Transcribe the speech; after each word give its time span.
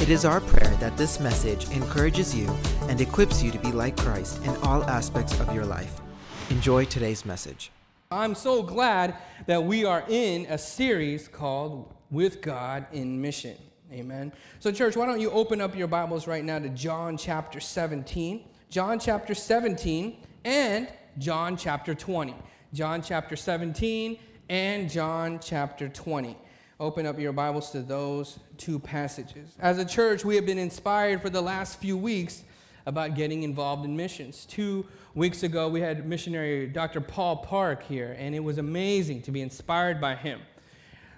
It 0.00 0.10
is 0.10 0.24
our 0.24 0.40
prayer 0.40 0.72
that 0.76 0.96
this 0.96 1.18
message 1.18 1.68
encourages 1.70 2.32
you 2.32 2.48
and 2.82 3.00
equips 3.00 3.42
you 3.42 3.50
to 3.50 3.58
be 3.58 3.72
like 3.72 3.96
Christ 3.96 4.40
in 4.44 4.54
all 4.58 4.84
aspects 4.84 5.38
of 5.40 5.52
your 5.52 5.66
life. 5.66 6.00
Enjoy 6.50 6.84
today's 6.84 7.26
message. 7.26 7.72
I'm 8.12 8.36
so 8.36 8.62
glad 8.62 9.16
that 9.46 9.62
we 9.62 9.84
are 9.84 10.04
in 10.08 10.46
a 10.46 10.56
series 10.56 11.26
called 11.26 11.92
With 12.12 12.40
God 12.40 12.86
in 12.92 13.20
Mission. 13.20 13.56
Amen. 13.92 14.32
So, 14.60 14.70
church, 14.70 14.96
why 14.96 15.04
don't 15.04 15.20
you 15.20 15.32
open 15.32 15.60
up 15.60 15.76
your 15.76 15.88
Bibles 15.88 16.28
right 16.28 16.44
now 16.44 16.60
to 16.60 16.68
John 16.68 17.16
chapter 17.16 17.58
17? 17.58 18.44
John 18.70 19.00
chapter 19.00 19.34
17 19.34 20.16
and 20.44 20.88
John 21.18 21.56
chapter 21.56 21.92
20. 21.92 22.36
John 22.72 23.02
chapter 23.02 23.34
17 23.34 24.16
and 24.48 24.88
John 24.88 25.40
chapter 25.42 25.88
20 25.88 26.36
open 26.80 27.06
up 27.06 27.18
your 27.18 27.32
Bibles 27.32 27.72
to 27.72 27.82
those 27.82 28.38
two 28.56 28.78
passages. 28.78 29.50
As 29.58 29.78
a 29.78 29.84
church, 29.84 30.24
we 30.24 30.36
have 30.36 30.46
been 30.46 30.58
inspired 30.58 31.20
for 31.20 31.28
the 31.28 31.40
last 31.40 31.80
few 31.80 31.96
weeks 31.96 32.44
about 32.86 33.16
getting 33.16 33.42
involved 33.42 33.84
in 33.84 33.96
missions. 33.96 34.46
Two 34.46 34.86
weeks 35.16 35.42
ago, 35.42 35.68
we 35.68 35.80
had 35.80 36.06
missionary 36.06 36.68
Dr. 36.68 37.00
Paul 37.00 37.38
Park 37.38 37.82
here, 37.82 38.14
and 38.16 38.32
it 38.32 38.38
was 38.38 38.58
amazing 38.58 39.22
to 39.22 39.32
be 39.32 39.40
inspired 39.40 40.00
by 40.00 40.14
him. 40.14 40.40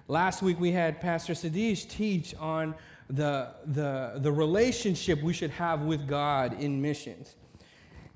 Last 0.09 0.41
week, 0.41 0.59
we 0.59 0.73
had 0.73 0.99
Pastor 0.99 1.35
Sadish 1.35 1.87
teach 1.87 2.35
on 2.37 2.75
the, 3.11 3.51
the, 3.67 4.15
the 4.17 4.33
relationship 4.33 5.23
we 5.23 5.35
should 5.35 5.51
have 5.51 5.83
with 5.83 6.09
God 6.09 6.59
in 6.59 6.81
missions. 6.81 7.35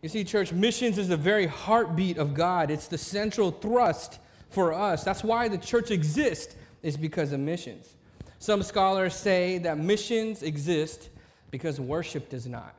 You 0.01 0.08
see, 0.08 0.25
church, 0.25 0.51
missions 0.51 0.97
is 0.97 1.08
the 1.08 1.17
very 1.19 1.47
heartbeat 1.47 2.17
of 2.17 2.33
God. 2.33 2.70
It's 2.70 2.89
the 2.89 2.98
central 2.98 3.51
thrust 3.51 4.19
for 4.48 4.73
us. 4.73 5.05
That's 5.05 5.23
why 5.23 5.48
the 5.48 5.58
church 5.58 5.91
exists 5.91 6.56
is 6.84 6.96
because 6.96 7.32
of 7.32 7.40
missions. 7.40 7.96
Some 8.38 8.62
scholars 8.62 9.14
say 9.14 9.58
that 9.58 9.78
missions 9.78 10.42
exist 10.42 11.08
because 11.50 11.80
worship 11.80 12.28
does 12.28 12.46
not. 12.46 12.74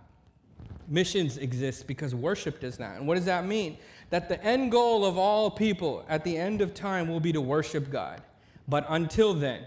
Missions 0.88 1.38
exist 1.38 1.88
because 1.88 2.14
worship 2.14 2.60
does 2.60 2.80
not. 2.80 2.98
And 2.98 3.08
what 3.08 3.16
does 3.16 3.26
that 3.26 3.46
mean? 3.46 3.78
That 4.12 4.30
the 4.30 4.42
end 4.44 4.72
goal 4.72 5.04
of 5.04 5.18
all 5.18 5.50
people 5.50 6.06
at 6.08 6.24
the 6.24 6.38
end 6.38 6.62
of 6.62 6.76
time 6.76 7.08
will 7.08 7.20
be 7.20 7.34
to 7.34 7.42
worship 7.42 7.90
God. 7.90 8.22
But 8.68 8.86
until 8.90 9.34
then, 9.34 9.66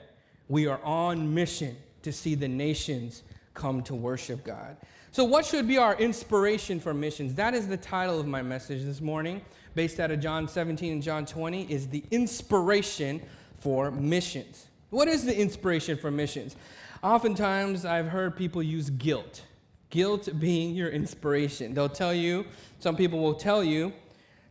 we 0.49 0.69
are 0.69 0.81
on 0.85 1.35
mission 1.35 1.77
to 2.03 2.13
see 2.13 2.37
the 2.37 2.49
nations 2.49 3.25
come 3.55 3.83
to 3.83 3.95
worship 3.95 4.45
God. 4.45 4.77
So, 5.11 5.25
what 5.25 5.45
should 5.45 5.67
be 5.67 5.79
our 5.79 5.97
inspiration 5.97 6.79
for 6.79 6.95
missions? 6.95 7.35
That 7.35 7.55
is 7.55 7.67
the 7.67 7.77
title 7.77 8.21
of 8.21 8.27
my 8.29 8.43
message 8.43 8.85
this 8.85 9.01
morning, 9.01 9.43
based 9.75 9.99
out 9.99 10.13
of 10.13 10.21
John 10.21 10.47
17 10.47 10.93
and 10.93 11.03
John 11.03 11.27
20, 11.27 11.65
is 11.73 11.89
the 11.89 12.05
inspiration 12.11 13.21
for 13.61 13.91
missions. 13.91 14.67
What 14.91 15.09
is 15.09 15.25
the 15.25 15.39
inspiration 15.39 15.99
for 15.99 16.11
missions? 16.11 16.57
Oftentimes, 17.03 17.85
I've 17.85 18.09
heard 18.09 18.37
people 18.37 18.63
use 18.63 18.91
guilt, 18.91 19.43
guilt 19.91 20.29
being 20.39 20.75
your 20.75 20.89
inspiration. 20.89 21.75
They'll 21.75 21.89
tell 21.89 22.15
you, 22.15 22.47
some 22.79 22.97
people 22.97 23.21
will 23.21 23.35
tell 23.35 23.63
you, 23.63 23.93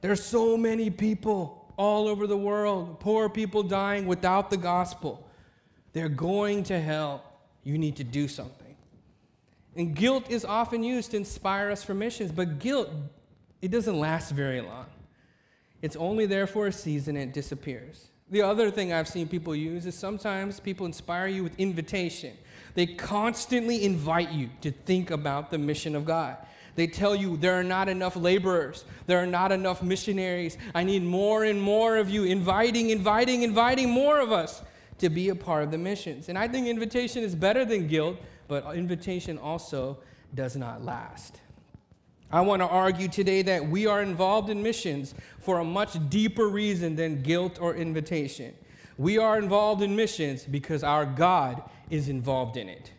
there's 0.02 0.24
so 0.24 0.56
many 0.56 0.90
people 0.90 1.74
all 1.78 2.08
over 2.08 2.28
the 2.28 2.38
world, 2.38 3.00
poor 3.00 3.30
people 3.30 3.64
dying 3.64 4.08
without 4.08 4.50
the 4.50 4.58
gospel. 4.58 5.28
They're 5.94 6.10
going 6.10 6.64
to 6.66 6.80
hell. 6.80 7.24
You 7.64 7.78
need 7.78 7.96
to 7.98 8.04
do 8.04 8.28
something. 8.28 8.76
And 9.76 9.96
guilt 9.96 10.30
is 10.30 10.46
often 10.46 10.84
used 10.84 11.12
to 11.12 11.18
inspire 11.18 11.70
us 11.70 11.84
for 11.84 11.94
missions, 11.94 12.32
but 12.32 12.60
guilt, 12.60 12.90
it 13.62 13.70
doesn't 13.70 14.00
last 14.00 14.32
very 14.32 14.62
long. 14.62 14.86
It's 15.82 15.96
only 15.96 16.26
there 16.26 16.48
for 16.48 16.68
a 16.68 16.72
season 16.72 17.16
and 17.16 17.30
it 17.30 17.34
disappears. 17.34 18.08
The 18.30 18.42
other 18.42 18.70
thing 18.70 18.92
I've 18.92 19.08
seen 19.08 19.28
people 19.28 19.56
use 19.56 19.86
is 19.86 19.96
sometimes 19.96 20.60
people 20.60 20.86
inspire 20.86 21.28
you 21.28 21.44
with 21.44 21.58
invitation. 21.60 22.36
They 22.74 22.86
constantly 22.86 23.86
invite 23.86 24.32
you 24.32 24.50
to 24.62 24.72
think 24.72 25.12
about 25.12 25.50
the 25.50 25.58
mission 25.58 25.96
of 25.96 26.04
God. 26.04 26.38
They 26.76 26.88
tell 26.88 27.16
you 27.16 27.38
there 27.38 27.56
are 27.56 27.64
not 27.64 27.90
enough 27.90 28.16
laborers, 28.16 28.86
there 29.08 29.18
are 29.18 29.26
not 29.26 29.52
enough 29.52 29.82
missionaries. 29.82 30.58
I 30.76 30.84
need 30.84 31.04
more 31.04 31.46
and 31.46 31.60
more 31.60 31.98
of 31.98 32.10
you, 32.10 32.26
inviting, 32.26 32.90
inviting, 32.90 33.44
inviting 33.44 33.90
more 33.90 34.20
of 34.20 34.32
us 34.32 34.62
to 35.00 35.10
be 35.10 35.30
a 35.30 35.36
part 35.36 35.64
of 35.64 35.72
the 35.72 35.78
missions. 35.78 36.30
And 36.30 36.38
I 36.38 36.48
think 36.48 36.68
invitation 36.68 37.24
is 37.24 37.34
better 37.34 37.66
than 37.66 37.88
guilt, 37.88 38.18
but 38.48 38.76
invitation 38.76 39.38
also 39.38 39.98
does 40.36 40.56
not 40.56 40.84
last. 40.84 41.40
I 42.32 42.42
want 42.42 42.62
to 42.62 42.68
argue 42.68 43.08
today 43.08 43.42
that 43.44 43.68
we 43.68 43.88
are 43.88 44.02
involved 44.02 44.50
in 44.50 44.62
missions 44.62 45.16
for 45.40 45.60
a 45.60 45.64
much 45.64 45.98
deeper 46.10 46.48
reason 46.48 46.96
than 46.96 47.22
guilt 47.22 47.58
or 47.62 47.76
invitation. 47.76 48.54
We 48.98 49.18
are 49.18 49.38
involved 49.38 49.82
in 49.82 49.96
missions 49.96 50.44
because 50.44 50.84
our 50.84 51.06
God 51.06 51.62
is 51.90 52.10
involved 52.10 52.58
in 52.58 52.68
it. 52.68 52.92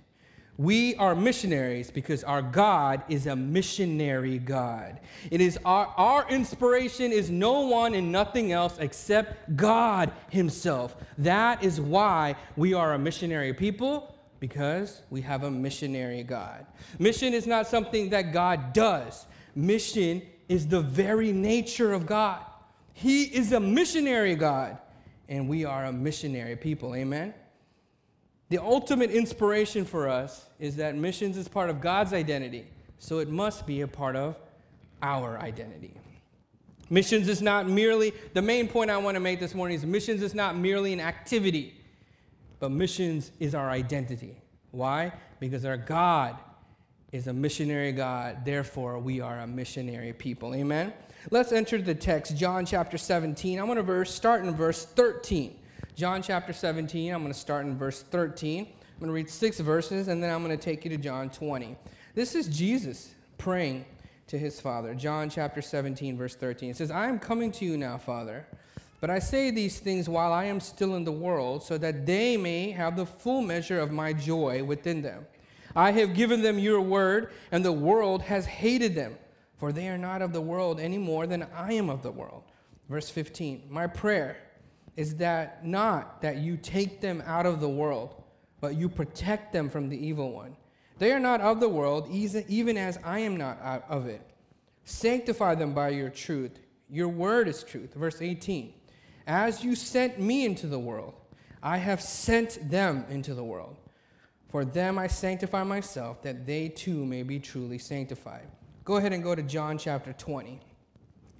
We 0.56 0.96
are 0.96 1.14
missionaries 1.14 1.90
because 1.90 2.24
our 2.24 2.42
God 2.42 3.02
is 3.08 3.26
a 3.26 3.36
missionary 3.36 4.38
God. 4.38 4.98
It 5.30 5.40
is 5.40 5.58
our, 5.64 5.86
our 5.96 6.28
inspiration 6.28 7.12
is 7.12 7.30
no 7.30 7.60
one 7.60 7.94
and 7.94 8.10
nothing 8.10 8.50
else 8.50 8.76
except 8.78 9.56
God 9.56 10.10
Himself. 10.30 10.96
That 11.18 11.62
is 11.62 11.80
why 11.80 12.34
we 12.56 12.74
are 12.74 12.94
a 12.94 12.98
missionary 12.98 13.54
people 13.54 14.17
because 14.40 15.02
we 15.10 15.20
have 15.22 15.44
a 15.44 15.50
missionary 15.50 16.22
God. 16.22 16.66
Mission 16.98 17.34
is 17.34 17.46
not 17.46 17.66
something 17.66 18.10
that 18.10 18.32
God 18.32 18.72
does, 18.72 19.26
mission 19.54 20.22
is 20.48 20.66
the 20.66 20.80
very 20.80 21.32
nature 21.32 21.92
of 21.92 22.06
God. 22.06 22.40
He 22.92 23.24
is 23.24 23.52
a 23.52 23.60
missionary 23.60 24.34
God, 24.34 24.78
and 25.28 25.48
we 25.48 25.64
are 25.64 25.84
a 25.84 25.92
missionary 25.92 26.56
people. 26.56 26.94
Amen? 26.94 27.34
The 28.48 28.58
ultimate 28.58 29.10
inspiration 29.10 29.84
for 29.84 30.08
us 30.08 30.46
is 30.58 30.76
that 30.76 30.96
missions 30.96 31.36
is 31.36 31.48
part 31.48 31.70
of 31.70 31.80
God's 31.80 32.12
identity, 32.12 32.66
so 32.98 33.18
it 33.18 33.28
must 33.28 33.66
be 33.66 33.82
a 33.82 33.88
part 33.88 34.16
of 34.16 34.36
our 35.02 35.38
identity. 35.38 35.94
Missions 36.90 37.28
is 37.28 37.42
not 37.42 37.68
merely, 37.68 38.14
the 38.32 38.40
main 38.40 38.66
point 38.66 38.90
I 38.90 38.96
want 38.96 39.14
to 39.16 39.20
make 39.20 39.38
this 39.38 39.54
morning 39.54 39.76
is 39.76 39.84
missions 39.84 40.22
is 40.22 40.34
not 40.34 40.56
merely 40.56 40.94
an 40.94 41.00
activity 41.00 41.77
but 42.60 42.70
missions 42.70 43.32
is 43.38 43.54
our 43.54 43.70
identity. 43.70 44.36
Why? 44.70 45.12
Because 45.40 45.64
our 45.64 45.76
God 45.76 46.36
is 47.12 47.26
a 47.26 47.32
missionary 47.32 47.92
God. 47.92 48.44
Therefore, 48.44 48.98
we 48.98 49.20
are 49.20 49.40
a 49.40 49.46
missionary 49.46 50.12
people. 50.12 50.54
Amen? 50.54 50.92
Let's 51.30 51.52
enter 51.52 51.80
the 51.80 51.94
text, 51.94 52.36
John 52.36 52.66
chapter 52.66 52.98
17. 52.98 53.58
I'm 53.58 53.66
going 53.66 53.76
to 53.76 53.82
verse, 53.82 54.12
start 54.12 54.44
in 54.44 54.54
verse 54.54 54.84
13. 54.84 55.58
John 55.94 56.22
chapter 56.22 56.52
17, 56.52 57.12
I'm 57.12 57.22
going 57.22 57.32
to 57.32 57.38
start 57.38 57.66
in 57.66 57.76
verse 57.76 58.02
13. 58.02 58.60
I'm 58.60 59.00
going 59.00 59.08
to 59.08 59.12
read 59.12 59.30
six 59.30 59.58
verses, 59.58 60.08
and 60.08 60.22
then 60.22 60.32
I'm 60.32 60.44
going 60.44 60.56
to 60.56 60.62
take 60.62 60.84
you 60.84 60.90
to 60.90 60.96
John 60.96 61.30
20. 61.30 61.76
This 62.14 62.34
is 62.34 62.48
Jesus 62.48 63.14
praying 63.36 63.84
to 64.28 64.38
his 64.38 64.60
Father. 64.60 64.94
John 64.94 65.30
chapter 65.30 65.62
17, 65.62 66.16
verse 66.16 66.34
13. 66.36 66.70
It 66.70 66.76
says, 66.76 66.90
I 66.90 67.08
am 67.08 67.18
coming 67.18 67.50
to 67.52 67.64
you 67.64 67.76
now, 67.76 67.96
Father. 67.98 68.46
But 69.00 69.10
I 69.10 69.20
say 69.20 69.50
these 69.50 69.78
things 69.78 70.08
while 70.08 70.32
I 70.32 70.44
am 70.46 70.58
still 70.58 70.96
in 70.96 71.04
the 71.04 71.12
world, 71.12 71.62
so 71.62 71.78
that 71.78 72.04
they 72.04 72.36
may 72.36 72.70
have 72.72 72.96
the 72.96 73.06
full 73.06 73.42
measure 73.42 73.78
of 73.78 73.92
my 73.92 74.12
joy 74.12 74.64
within 74.64 75.02
them. 75.02 75.26
I 75.76 75.92
have 75.92 76.14
given 76.14 76.42
them 76.42 76.58
your 76.58 76.80
word, 76.80 77.30
and 77.52 77.64
the 77.64 77.72
world 77.72 78.22
has 78.22 78.46
hated 78.46 78.94
them, 78.94 79.16
for 79.56 79.70
they 79.70 79.88
are 79.88 79.98
not 79.98 80.22
of 80.22 80.32
the 80.32 80.40
world 80.40 80.80
any 80.80 80.98
more 80.98 81.26
than 81.26 81.46
I 81.54 81.74
am 81.74 81.88
of 81.88 82.02
the 82.02 82.10
world. 82.10 82.42
Verse 82.88 83.08
15 83.10 83.64
My 83.70 83.86
prayer 83.86 84.38
is 84.96 85.14
that 85.16 85.64
not 85.64 86.20
that 86.22 86.38
you 86.38 86.56
take 86.56 87.00
them 87.00 87.22
out 87.24 87.46
of 87.46 87.60
the 87.60 87.68
world, 87.68 88.20
but 88.60 88.74
you 88.74 88.88
protect 88.88 89.52
them 89.52 89.70
from 89.70 89.88
the 89.88 90.06
evil 90.06 90.32
one. 90.32 90.56
They 90.98 91.12
are 91.12 91.20
not 91.20 91.40
of 91.40 91.60
the 91.60 91.68
world, 91.68 92.08
even 92.10 92.76
as 92.76 92.98
I 93.04 93.20
am 93.20 93.36
not 93.36 93.84
of 93.88 94.08
it. 94.08 94.22
Sanctify 94.84 95.54
them 95.54 95.72
by 95.72 95.90
your 95.90 96.08
truth. 96.08 96.58
Your 96.90 97.08
word 97.08 97.46
is 97.46 97.62
truth. 97.62 97.94
Verse 97.94 98.20
18 98.20 98.74
as 99.28 99.62
you 99.62 99.76
sent 99.76 100.18
me 100.18 100.46
into 100.46 100.66
the 100.66 100.78
world, 100.78 101.14
I 101.62 101.76
have 101.76 102.00
sent 102.00 102.70
them 102.70 103.04
into 103.10 103.34
the 103.34 103.44
world. 103.44 103.76
For 104.48 104.64
them 104.64 104.98
I 104.98 105.06
sanctify 105.06 105.62
myself, 105.64 106.22
that 106.22 106.46
they 106.46 106.70
too 106.70 107.04
may 107.04 107.22
be 107.22 107.38
truly 107.38 107.76
sanctified. 107.76 108.48
Go 108.84 108.96
ahead 108.96 109.12
and 109.12 109.22
go 109.22 109.34
to 109.34 109.42
John 109.42 109.76
chapter 109.76 110.14
20. 110.14 110.58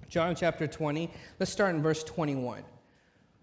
John 0.07 0.35
chapter 0.35 0.67
20, 0.67 1.09
let's 1.39 1.51
start 1.51 1.73
in 1.73 1.81
verse 1.81 2.03
21. 2.03 2.63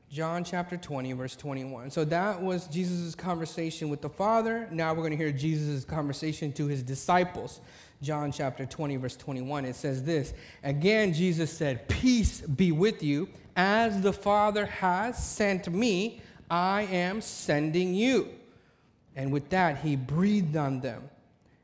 John 0.08 0.44
chapter 0.44 0.76
20, 0.76 1.12
verse 1.14 1.34
21. 1.34 1.90
So 1.90 2.04
that 2.04 2.40
was 2.40 2.68
Jesus' 2.68 3.16
conversation 3.16 3.88
with 3.88 4.00
the 4.00 4.08
Father. 4.08 4.68
Now 4.70 4.94
we're 4.94 5.00
going 5.00 5.10
to 5.10 5.16
hear 5.16 5.32
Jesus' 5.32 5.84
conversation 5.84 6.52
to 6.52 6.66
his 6.66 6.84
disciples. 6.84 7.60
John 8.02 8.30
chapter 8.32 8.66
20, 8.66 8.96
verse 8.96 9.16
21. 9.16 9.64
It 9.64 9.76
says 9.76 10.02
this 10.04 10.34
Again, 10.62 11.12
Jesus 11.12 11.50
said, 11.50 11.88
Peace 11.88 12.40
be 12.40 12.72
with 12.72 13.02
you. 13.02 13.28
As 13.56 14.02
the 14.02 14.12
Father 14.12 14.66
has 14.66 15.24
sent 15.24 15.72
me, 15.72 16.20
I 16.50 16.82
am 16.82 17.20
sending 17.20 17.94
you. 17.94 18.28
And 19.14 19.32
with 19.32 19.48
that, 19.48 19.78
he 19.78 19.96
breathed 19.96 20.56
on 20.56 20.80
them 20.80 21.08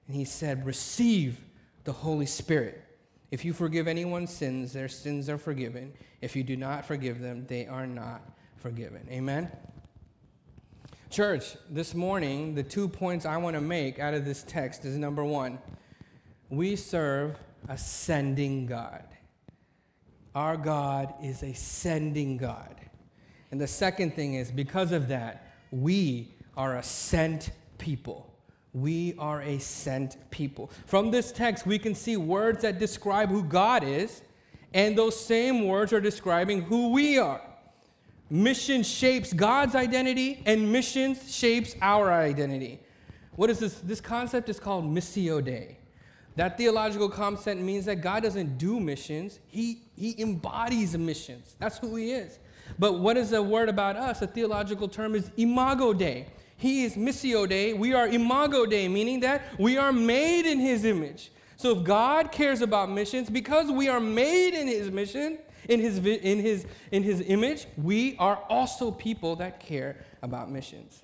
and 0.06 0.17
he 0.17 0.25
said, 0.25 0.64
Receive 0.64 1.38
the 1.84 1.93
Holy 1.93 2.26
Spirit. 2.26 2.82
If 3.31 3.44
you 3.44 3.52
forgive 3.52 3.88
anyone's 3.88 4.32
sins, 4.32 4.73
their 4.73 4.88
sins 4.88 5.29
are 5.29 5.38
forgiven. 5.38 5.93
If 6.20 6.37
you 6.37 6.43
do 6.43 6.56
not 6.56 6.84
forgive 6.84 7.20
them, 7.20 7.46
they 7.46 7.67
are 7.67 7.87
not 7.87 8.23
forgiven. 8.56 9.06
Amen? 9.11 9.50
Church, 11.11 11.56
this 11.69 11.94
morning, 11.94 12.55
the 12.55 12.62
two 12.62 12.88
points 12.88 13.26
I 13.26 13.37
want 13.37 13.55
to 13.55 13.61
make 13.61 13.99
out 13.99 14.14
of 14.14 14.25
this 14.25 14.44
text 14.44 14.84
is 14.84 14.96
number 14.96 15.25
one, 15.25 15.58
we 16.52 16.76
serve 16.76 17.38
a 17.70 17.78
sending 17.78 18.66
God. 18.66 19.04
Our 20.34 20.58
God 20.58 21.14
is 21.22 21.43
a 21.43 21.54
sending 21.54 22.37
God. 22.37 22.76
And 23.50 23.58
the 23.58 23.66
second 23.66 24.14
thing 24.14 24.34
is, 24.34 24.50
because 24.50 24.93
of 24.93 25.08
that, 25.08 25.54
we 25.70 26.34
are 26.54 26.76
a 26.76 26.82
sent 26.82 27.52
people. 27.78 28.31
We 28.75 29.14
are 29.19 29.40
a 29.40 29.58
sent 29.58 30.19
people. 30.31 30.70
From 30.84 31.10
this 31.10 31.32
text, 31.32 31.66
we 31.66 31.78
can 31.78 31.94
see 31.94 32.19
words 32.19 32.60
that 32.62 32.78
describe 32.78 33.31
who 33.31 33.43
God 33.43 33.82
is, 33.82 34.20
and 34.75 34.96
those 34.96 35.19
same 35.19 35.66
words 35.66 35.90
are 35.94 36.02
describing 36.02 36.60
who 36.60 36.90
we 36.93 37.16
are. 37.16 37.40
Mission 38.28 38.82
shapes 38.82 39.32
God's 39.32 39.75
identity, 39.75 40.43
and 40.44 40.70
mission 40.70 41.16
shapes 41.26 41.76
our 41.81 42.12
identity. 42.12 42.78
What 43.37 43.48
is 43.48 43.58
this? 43.58 43.75
This 43.76 44.02
concept 44.02 44.50
is 44.50 44.60
called 44.60 44.84
Missio 44.84 45.43
Dei. 45.43 45.78
That 46.37 46.56
theological 46.56 47.08
concept 47.08 47.61
means 47.61 47.84
that 47.84 47.96
God 47.96 48.23
doesn't 48.23 48.56
do 48.56 48.81
missions, 48.81 49.38
He, 49.49 49.82
he 49.96 50.20
embodies 50.20 50.96
missions. 50.96 51.55
That's 51.58 51.79
who 51.79 51.96
He 51.96 52.12
is. 52.12 52.38
But 52.79 53.00
what 53.00 53.17
is 53.17 53.31
the 53.31 53.43
word 53.43 53.69
about 53.69 53.96
us? 53.96 54.23
A 54.23 54.26
theological 54.26 54.88
term 54.88 55.14
is 55.14 55.31
imago 55.37 55.93
Dei. 55.93 56.26
He 56.56 56.84
is 56.84 56.94
missio 56.94 57.49
Dei. 57.49 57.75
We 57.75 57.93
are 57.93 58.08
imago 58.08 58.64
Dei, 58.64 58.88
meaning 58.88 59.20
that 59.20 59.43
we 59.58 59.76
are 59.76 59.93
made 59.93 60.46
in 60.50 60.58
His 60.58 60.84
image. 60.84 61.31
So 61.56 61.76
if 61.76 61.84
God 61.84 62.32
cares 62.32 62.61
about 62.61 62.90
missions, 62.90 63.29
because 63.29 63.70
we 63.70 63.88
are 63.88 64.00
made 64.00 64.55
in 64.55 64.67
His 64.67 64.90
mission, 64.90 65.38
in 65.69 65.81
His, 65.81 65.99
in 65.99 66.40
His, 66.40 66.67
in 66.90 67.02
His 67.02 67.20
image, 67.20 67.67
we 67.76 68.17
are 68.17 68.37
also 68.49 68.90
people 68.90 69.37
that 69.37 69.61
care 69.61 70.05
about 70.23 70.50
missions. 70.50 71.02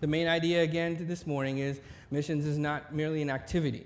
The 0.00 0.06
main 0.06 0.28
idea 0.28 0.62
again 0.62 0.96
this 1.08 1.26
morning 1.26 1.58
is 1.58 1.80
missions 2.10 2.46
is 2.46 2.56
not 2.56 2.94
merely 2.94 3.20
an 3.20 3.30
activity. 3.30 3.84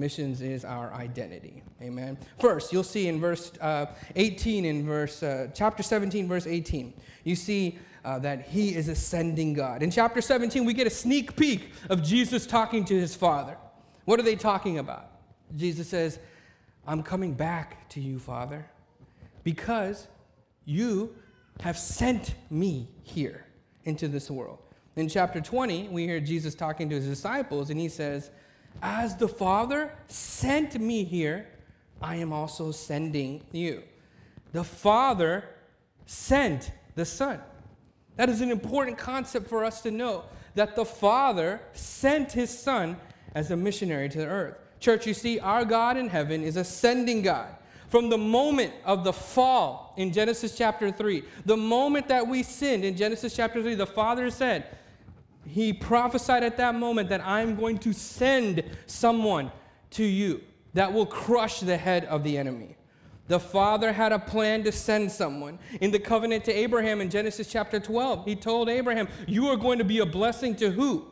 Missions 0.00 0.40
is 0.40 0.64
our 0.64 0.92
identity. 0.94 1.62
Amen. 1.82 2.18
First, 2.40 2.72
you'll 2.72 2.82
see 2.82 3.06
in 3.06 3.20
verse 3.20 3.52
uh, 3.60 3.86
18, 4.16 4.64
in 4.64 4.86
verse 4.86 5.22
uh, 5.22 5.48
chapter 5.54 5.82
17, 5.82 6.26
verse 6.26 6.46
18, 6.46 6.92
you 7.24 7.36
see 7.36 7.78
uh, 8.04 8.18
that 8.18 8.48
he 8.48 8.74
is 8.74 8.88
ascending 8.88 9.52
God. 9.52 9.82
In 9.82 9.90
chapter 9.90 10.20
17, 10.20 10.64
we 10.64 10.72
get 10.72 10.86
a 10.86 10.90
sneak 10.90 11.36
peek 11.36 11.72
of 11.90 12.02
Jesus 12.02 12.46
talking 12.46 12.84
to 12.86 12.94
his 12.94 13.14
Father. 13.14 13.56
What 14.06 14.18
are 14.18 14.22
they 14.22 14.36
talking 14.36 14.78
about? 14.78 15.10
Jesus 15.56 15.88
says, 15.88 16.18
I'm 16.86 17.02
coming 17.02 17.34
back 17.34 17.88
to 17.90 18.00
you, 18.00 18.18
Father, 18.18 18.68
because 19.44 20.08
you 20.64 21.14
have 21.60 21.78
sent 21.78 22.34
me 22.50 22.88
here 23.02 23.44
into 23.84 24.08
this 24.08 24.30
world. 24.30 24.58
In 24.96 25.08
chapter 25.08 25.40
20, 25.40 25.88
we 25.88 26.04
hear 26.04 26.20
Jesus 26.20 26.54
talking 26.54 26.88
to 26.88 26.96
his 26.96 27.06
disciples, 27.06 27.70
and 27.70 27.78
he 27.78 27.88
says, 27.88 28.30
As 28.82 29.16
the 29.16 29.28
Father 29.28 29.92
sent 30.08 30.80
me 30.80 31.04
here, 31.04 31.46
I 32.00 32.16
am 32.16 32.32
also 32.32 32.72
sending 32.72 33.42
you. 33.52 33.82
The 34.52 34.64
Father 34.64 35.44
sent 36.06 36.72
the 36.94 37.04
Son. 37.04 37.40
That 38.16 38.28
is 38.28 38.40
an 38.40 38.50
important 38.50 38.98
concept 38.98 39.48
for 39.48 39.64
us 39.64 39.80
to 39.82 39.90
know 39.90 40.24
that 40.54 40.76
the 40.76 40.84
Father 40.84 41.60
sent 41.72 42.32
his 42.32 42.50
Son 42.56 42.96
as 43.34 43.50
a 43.50 43.56
missionary 43.56 44.08
to 44.08 44.18
the 44.18 44.26
earth. 44.26 44.56
Church, 44.80 45.06
you 45.06 45.14
see, 45.14 45.38
our 45.38 45.64
God 45.64 45.96
in 45.96 46.08
heaven 46.08 46.42
is 46.42 46.56
a 46.56 46.64
sending 46.64 47.22
God. 47.22 47.48
From 47.88 48.08
the 48.08 48.18
moment 48.18 48.72
of 48.84 49.04
the 49.04 49.12
fall 49.12 49.94
in 49.96 50.12
Genesis 50.12 50.56
chapter 50.56 50.90
3, 50.90 51.24
the 51.44 51.56
moment 51.56 52.08
that 52.08 52.26
we 52.26 52.42
sinned 52.42 52.84
in 52.84 52.96
Genesis 52.96 53.34
chapter 53.34 53.62
3, 53.62 53.74
the 53.74 53.86
Father 53.86 54.30
said, 54.30 54.78
He 55.46 55.72
prophesied 55.72 56.42
at 56.42 56.56
that 56.58 56.74
moment 56.74 57.08
that 57.08 57.26
I'm 57.26 57.56
going 57.56 57.78
to 57.78 57.92
send 57.92 58.64
someone 58.86 59.50
to 59.92 60.04
you 60.04 60.42
that 60.74 60.92
will 60.92 61.06
crush 61.06 61.60
the 61.60 61.76
head 61.76 62.04
of 62.04 62.22
the 62.22 62.38
enemy. 62.38 62.76
The 63.30 63.40
Father 63.40 63.92
had 63.92 64.10
a 64.10 64.18
plan 64.18 64.64
to 64.64 64.72
send 64.72 65.12
someone. 65.12 65.60
In 65.80 65.92
the 65.92 66.00
covenant 66.00 66.44
to 66.46 66.52
Abraham 66.52 67.00
in 67.00 67.10
Genesis 67.10 67.46
chapter 67.46 67.78
12, 67.78 68.24
he 68.24 68.34
told 68.34 68.68
Abraham, 68.68 69.08
You 69.28 69.46
are 69.48 69.56
going 69.56 69.78
to 69.78 69.84
be 69.84 70.00
a 70.00 70.06
blessing 70.06 70.56
to 70.56 70.70
who? 70.70 71.06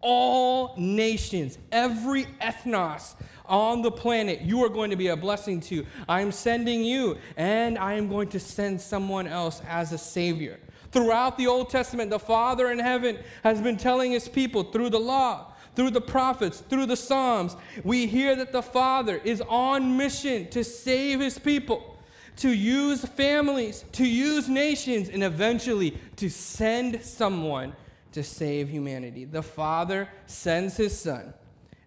All 0.00 0.74
nations, 0.76 1.56
every 1.72 2.24
ethnos 2.42 3.14
on 3.46 3.80
the 3.80 3.90
planet, 3.90 4.42
you 4.42 4.62
are 4.62 4.68
going 4.68 4.90
to 4.90 4.96
be 4.96 5.08
a 5.08 5.16
blessing 5.16 5.60
to. 5.62 5.86
I'm 6.06 6.32
sending 6.32 6.84
you, 6.84 7.16
and 7.38 7.78
I 7.78 7.94
am 7.94 8.08
going 8.08 8.28
to 8.28 8.40
send 8.40 8.78
someone 8.78 9.26
else 9.26 9.62
as 9.66 9.92
a 9.92 9.98
Savior. 9.98 10.60
Throughout 10.94 11.36
the 11.36 11.46
Old 11.48 11.68
Testament, 11.68 12.08
the 12.10 12.18
Father 12.18 12.70
in 12.70 12.78
heaven 12.78 13.18
has 13.42 13.60
been 13.60 13.76
telling 13.76 14.12
his 14.12 14.28
people 14.28 14.64
through 14.64 14.88
the 14.88 15.00
law 15.00 15.52
through 15.74 15.90
the 15.90 16.00
prophets, 16.00 16.60
through 16.60 16.86
the 16.86 16.96
Psalms, 16.96 17.56
we 17.82 18.06
hear 18.06 18.36
that 18.36 18.52
the 18.52 18.62
Father 18.62 19.20
is 19.24 19.42
on 19.48 19.96
mission 19.96 20.48
to 20.50 20.62
save 20.62 21.20
his 21.20 21.38
people, 21.38 21.98
to 22.36 22.50
use 22.50 23.04
families, 23.04 23.84
to 23.92 24.06
use 24.06 24.48
nations, 24.48 25.08
and 25.08 25.22
eventually 25.22 25.98
to 26.16 26.28
send 26.28 27.02
someone 27.02 27.74
to 28.12 28.22
save 28.22 28.68
humanity. 28.68 29.24
The 29.24 29.42
Father 29.42 30.08
sends 30.26 30.76
his 30.76 30.98
Son. 30.98 31.34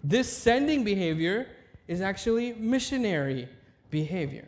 This 0.04 0.32
sending 0.32 0.84
behavior 0.84 1.48
is 1.88 2.02
actually 2.02 2.54
missionary 2.54 3.48
behavior. 3.90 4.48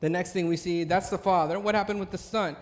The 0.00 0.08
next 0.08 0.32
thing 0.32 0.48
we 0.48 0.56
see, 0.56 0.84
that's 0.84 1.10
the 1.10 1.18
Father. 1.18 1.58
What 1.58 1.74
happened 1.74 2.00
with 2.00 2.10
the 2.10 2.18
Son? 2.18 2.56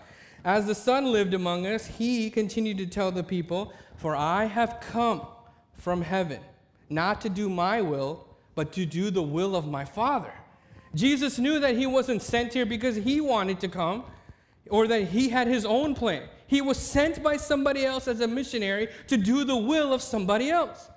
As 0.47 0.65
the 0.65 0.75
Son 0.75 1.11
lived 1.11 1.33
among 1.33 1.67
us, 1.67 1.85
he 1.85 2.29
continued 2.29 2.77
to 2.77 2.85
tell 2.85 3.11
the 3.11 3.21
people, 3.21 3.73
For 3.97 4.15
I 4.15 4.45
have 4.45 4.79
come 4.79 5.27
from 5.73 6.01
heaven, 6.01 6.39
not 6.89 7.19
to 7.21 7.29
do 7.29 7.49
my 7.49 7.81
will, 7.81 8.25
but 8.55 8.71
to 8.71 8.85
do 8.85 9.11
the 9.11 9.21
will 9.21 9.57
of 9.57 9.67
my 9.67 9.83
Father. 9.83 10.31
Jesus 10.95 11.37
knew 11.37 11.59
that 11.59 11.75
he 11.75 11.85
wasn't 11.85 12.21
sent 12.21 12.53
here 12.53 12.65
because 12.65 12.95
he 12.95 13.19
wanted 13.19 13.59
to 13.59 13.67
come 13.67 14.05
or 14.69 14.87
that 14.87 15.09
he 15.09 15.27
had 15.27 15.49
his 15.49 15.65
own 15.65 15.93
plan. 15.93 16.23
He 16.47 16.61
was 16.61 16.77
sent 16.77 17.21
by 17.21 17.35
somebody 17.35 17.83
else 17.83 18.07
as 18.07 18.21
a 18.21 18.27
missionary 18.27 18.87
to 19.07 19.17
do 19.17 19.43
the 19.43 19.57
will 19.57 19.91
of 19.91 20.01
somebody 20.01 20.49
else. 20.49 20.89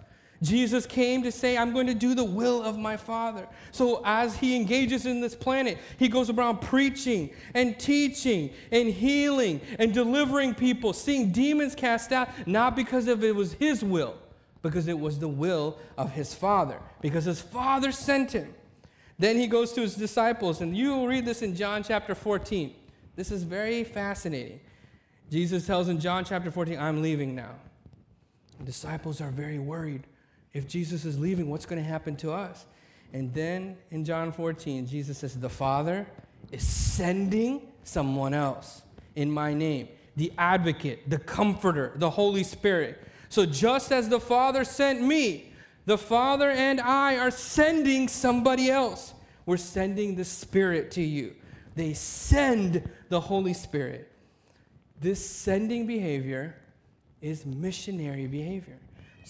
Jesus 0.43 0.87
came 0.87 1.23
to 1.23 1.33
say, 1.33 1.59
I'm 1.59 1.73
going 1.75 1.87
to 1.87 1.95
do 1.95 2.15
the 2.15 2.25
will 2.25 2.63
of 2.63 2.79
my 2.79 2.97
Father. 2.97 3.47
So, 3.73 4.01
as 4.05 4.37
he 4.37 4.57
engages 4.57 5.05
in 5.05 5.21
this 5.21 5.35
planet, 5.35 5.77
he 5.99 6.09
goes 6.09 6.31
around 6.31 6.63
preaching 6.63 7.31
and 7.53 7.79
teaching 7.79 8.51
and 8.73 8.89
healing 8.89 9.61
and 9.79 9.93
delivering 9.93 10.55
people, 10.55 10.95
seeing 10.95 11.31
demons 11.31 11.75
cast 11.75 12.11
out, 12.13 12.29
not 12.47 12.75
because 12.75 13.07
of 13.07 13.23
it 13.23 13.35
was 13.35 13.53
his 13.55 13.85
will, 13.85 14.17
because 14.63 14.89
it 14.89 14.99
was 14.99 15.19
the 15.19 15.29
will 15.29 15.79
of 15.99 16.13
his 16.13 16.33
father, 16.33 16.81
because 17.03 17.27
his 17.27 17.41
father 17.41 17.93
sent 17.93 18.33
him. 18.33 18.55
Then 19.19 19.37
he 19.37 19.47
goes 19.47 19.75
to 19.75 19.83
his 19.83 19.95
disciples, 19.95 20.63
and 20.63 20.75
you 20.75 20.95
will 20.95 21.07
read 21.07 21.27
this 21.27 21.43
in 21.43 21.55
John 21.55 21.83
chapter 21.83 22.15
14. 22.15 22.75
This 23.15 23.31
is 23.31 23.43
very 23.43 23.85
fascinating. 23.85 24.61
Jesus 25.31 25.67
tells 25.67 25.89
in 25.89 26.01
John 26.01 26.25
chapter 26.25 26.51
14, 26.51 26.79
I'm 26.79 27.03
leaving 27.03 27.35
now. 27.35 27.57
The 28.59 28.65
disciples 28.65 29.21
are 29.21 29.31
very 29.31 29.59
worried. 29.59 30.07
If 30.53 30.67
Jesus 30.67 31.05
is 31.05 31.19
leaving, 31.19 31.49
what's 31.49 31.67
going 31.67 31.83
to 31.83 31.89
happen 31.89 32.17
to 32.17 32.33
us? 32.33 32.67
And 33.13 33.33
then 33.35 33.77
in 33.91 34.05
John 34.05 34.33
14, 34.33 34.87
Jesus 34.87 35.19
says, 35.19 35.39
The 35.39 35.49
Father 35.49 36.07
is 36.51 36.67
sending 36.67 37.69
someone 37.85 38.35
else 38.35 38.83
in 39.17 39.31
my 39.31 39.55
name 39.55 39.89
the 40.17 40.33
advocate, 40.37 41.09
the 41.09 41.19
comforter, 41.19 41.93
the 41.97 42.11
Holy 42.11 42.45
Spirit 42.45 43.01
so 43.31 43.47
just 43.47 43.93
as 43.93 44.09
the 44.09 44.21
Father 44.21 44.65
sent 44.65 45.01
me, 45.01 45.53
the 45.87 45.97
Father 45.97 46.51
and 46.51 46.81
I 46.81 47.17
are 47.17 47.31
sending 47.31 48.09
somebody 48.09 48.71
else. 48.71 49.15
We're 49.47 49.57
sending 49.57 50.17
the 50.17 50.25
Spirit 50.25 50.91
to 50.93 51.03
you. 51.03 51.35
They 51.77 51.95
send 51.95 52.83
the 53.09 53.21
Holy 53.21 53.55
Spirit. 53.55 54.11
This 55.01 55.25
sending 55.25 55.87
behavior 55.87 56.57
is 57.23 57.47
missionary 57.47 58.27
behavior. 58.27 58.79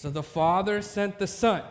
So 0.01 0.09
the 0.09 0.23
Father 0.23 0.81
sent 0.81 1.19
the 1.19 1.27
Son. 1.27 1.61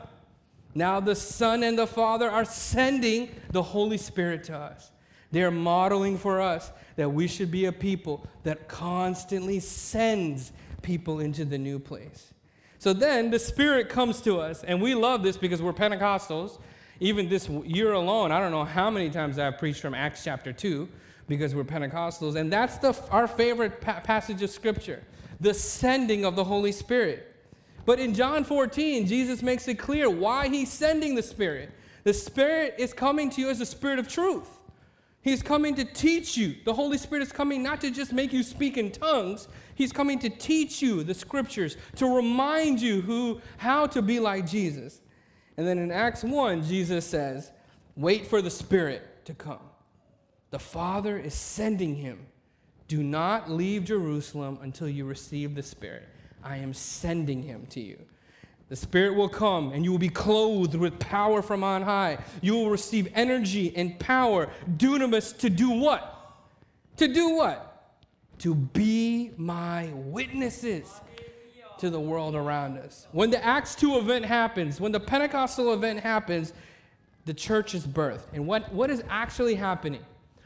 Now 0.72 1.00
the 1.00 1.16
Son 1.16 1.64
and 1.64 1.76
the 1.76 1.88
Father 1.88 2.30
are 2.30 2.44
sending 2.44 3.28
the 3.50 3.60
Holy 3.60 3.98
Spirit 3.98 4.44
to 4.44 4.56
us. 4.56 4.92
They 5.32 5.42
are 5.42 5.50
modeling 5.50 6.16
for 6.16 6.40
us 6.40 6.70
that 6.94 7.08
we 7.08 7.26
should 7.26 7.50
be 7.50 7.64
a 7.64 7.72
people 7.72 8.24
that 8.44 8.68
constantly 8.68 9.58
sends 9.58 10.52
people 10.80 11.18
into 11.18 11.44
the 11.44 11.58
new 11.58 11.80
place. 11.80 12.32
So 12.78 12.92
then 12.92 13.32
the 13.32 13.38
Spirit 13.40 13.88
comes 13.88 14.20
to 14.20 14.38
us, 14.38 14.62
and 14.62 14.80
we 14.80 14.94
love 14.94 15.24
this 15.24 15.36
because 15.36 15.60
we're 15.60 15.72
Pentecostals. 15.72 16.60
Even 17.00 17.28
this 17.28 17.48
year 17.48 17.94
alone, 17.94 18.30
I 18.30 18.38
don't 18.38 18.52
know 18.52 18.64
how 18.64 18.90
many 18.90 19.10
times 19.10 19.40
I've 19.40 19.58
preached 19.58 19.80
from 19.80 19.92
Acts 19.92 20.22
chapter 20.22 20.52
2 20.52 20.88
because 21.26 21.52
we're 21.52 21.64
Pentecostals. 21.64 22.36
And 22.36 22.52
that's 22.52 22.78
the, 22.78 22.96
our 23.10 23.26
favorite 23.26 23.80
pa- 23.80 23.98
passage 23.98 24.40
of 24.42 24.50
Scripture 24.50 25.02
the 25.40 25.52
sending 25.52 26.24
of 26.24 26.36
the 26.36 26.44
Holy 26.44 26.70
Spirit. 26.70 27.29
But 27.84 27.98
in 27.98 28.14
John 28.14 28.44
14, 28.44 29.06
Jesus 29.06 29.42
makes 29.42 29.66
it 29.68 29.78
clear 29.78 30.08
why 30.08 30.48
he's 30.48 30.70
sending 30.70 31.14
the 31.14 31.22
Spirit. 31.22 31.70
The 32.04 32.14
Spirit 32.14 32.74
is 32.78 32.92
coming 32.92 33.30
to 33.30 33.40
you 33.40 33.48
as 33.48 33.58
the 33.58 33.66
spirit 33.66 33.98
of 33.98 34.08
truth. 34.08 34.58
He's 35.22 35.42
coming 35.42 35.74
to 35.74 35.84
teach 35.84 36.36
you. 36.36 36.56
The 36.64 36.72
Holy 36.72 36.96
Spirit 36.96 37.22
is 37.22 37.32
coming 37.32 37.62
not 37.62 37.80
to 37.82 37.90
just 37.90 38.12
make 38.12 38.32
you 38.32 38.42
speak 38.42 38.78
in 38.78 38.90
tongues. 38.90 39.48
He's 39.74 39.92
coming 39.92 40.18
to 40.20 40.30
teach 40.30 40.80
you 40.80 41.02
the 41.02 41.12
scriptures, 41.12 41.76
to 41.96 42.06
remind 42.06 42.80
you 42.80 43.02
who 43.02 43.40
how 43.58 43.86
to 43.88 44.00
be 44.00 44.18
like 44.18 44.46
Jesus. 44.46 45.00
And 45.58 45.66
then 45.66 45.78
in 45.78 45.90
Acts 45.90 46.24
1, 46.24 46.64
Jesus 46.64 47.04
says, 47.04 47.52
"Wait 47.96 48.26
for 48.26 48.40
the 48.40 48.50
Spirit 48.50 49.26
to 49.26 49.34
come." 49.34 49.60
The 50.50 50.58
Father 50.58 51.18
is 51.18 51.34
sending 51.34 51.96
him. 51.96 52.26
Do 52.88 53.02
not 53.02 53.50
leave 53.50 53.84
Jerusalem 53.84 54.58
until 54.62 54.88
you 54.88 55.04
receive 55.04 55.54
the 55.54 55.62
Spirit. 55.62 56.08
I 56.42 56.56
am 56.56 56.72
sending 56.72 57.42
him 57.42 57.66
to 57.70 57.80
you. 57.80 57.98
The 58.68 58.76
Spirit 58.76 59.14
will 59.14 59.28
come 59.28 59.72
and 59.72 59.84
you 59.84 59.90
will 59.90 59.98
be 59.98 60.08
clothed 60.08 60.76
with 60.76 60.98
power 61.00 61.42
from 61.42 61.64
on 61.64 61.82
high. 61.82 62.18
You 62.40 62.54
will 62.54 62.70
receive 62.70 63.08
energy 63.14 63.74
and 63.76 63.98
power, 63.98 64.48
dunamis, 64.76 65.36
to 65.38 65.50
do 65.50 65.70
what? 65.70 66.36
To 66.98 67.08
do 67.08 67.30
what? 67.30 67.98
To 68.38 68.54
be 68.54 69.32
my 69.36 69.90
witnesses 69.94 71.00
to 71.78 71.90
the 71.90 71.98
world 71.98 72.36
around 72.36 72.78
us. 72.78 73.08
When 73.10 73.30
the 73.30 73.44
Acts 73.44 73.74
2 73.74 73.96
event 73.98 74.24
happens, 74.24 74.80
when 74.80 74.92
the 74.92 75.00
Pentecostal 75.00 75.72
event 75.72 76.00
happens, 76.00 76.52
the 77.24 77.34
church 77.34 77.74
is 77.74 77.86
birthed. 77.86 78.26
And 78.32 78.46
what, 78.46 78.72
what 78.72 78.90
is 78.90 79.02
actually 79.08 79.56
happening? 79.56 80.04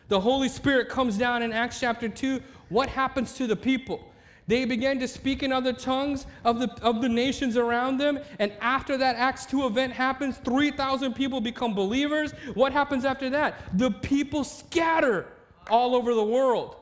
The 0.09 0.21
Holy 0.21 0.49
Spirit 0.49 0.89
comes 0.89 1.19
down 1.19 1.43
in 1.43 1.53
Acts 1.53 1.81
chapter 1.81 2.09
2. 2.09 2.41
What 2.69 2.89
happens 2.89 3.35
to 3.35 3.47
the 3.47 3.57
people? 3.57 4.13
They 4.47 4.67
began 4.67 4.99
to 5.01 5.09
speak 5.09 5.43
in 5.43 5.53
other 5.53 5.73
tongues 5.73 6.27
of 6.45 6.59
the, 6.59 6.71
of 6.83 7.01
the 7.01 7.09
nations 7.09 7.57
around 7.57 7.99
them. 7.99 8.19
And 8.39 8.53
after 8.61 8.97
that 8.99 9.17
Acts 9.17 9.47
2 9.47 9.67
event 9.67 9.95
happens, 9.95 10.37
3,000 10.39 11.15
people 11.15 11.41
become 11.41 11.75
believers. 11.75 12.33
What 12.53 12.73
happens 12.73 13.05
after 13.05 13.31
that? 13.31 13.79
The 13.79 13.91
people 13.91 14.45
scatter 14.45 15.27
all 15.71 15.95
over 15.95 16.15
the 16.15 16.25
world 16.25 16.77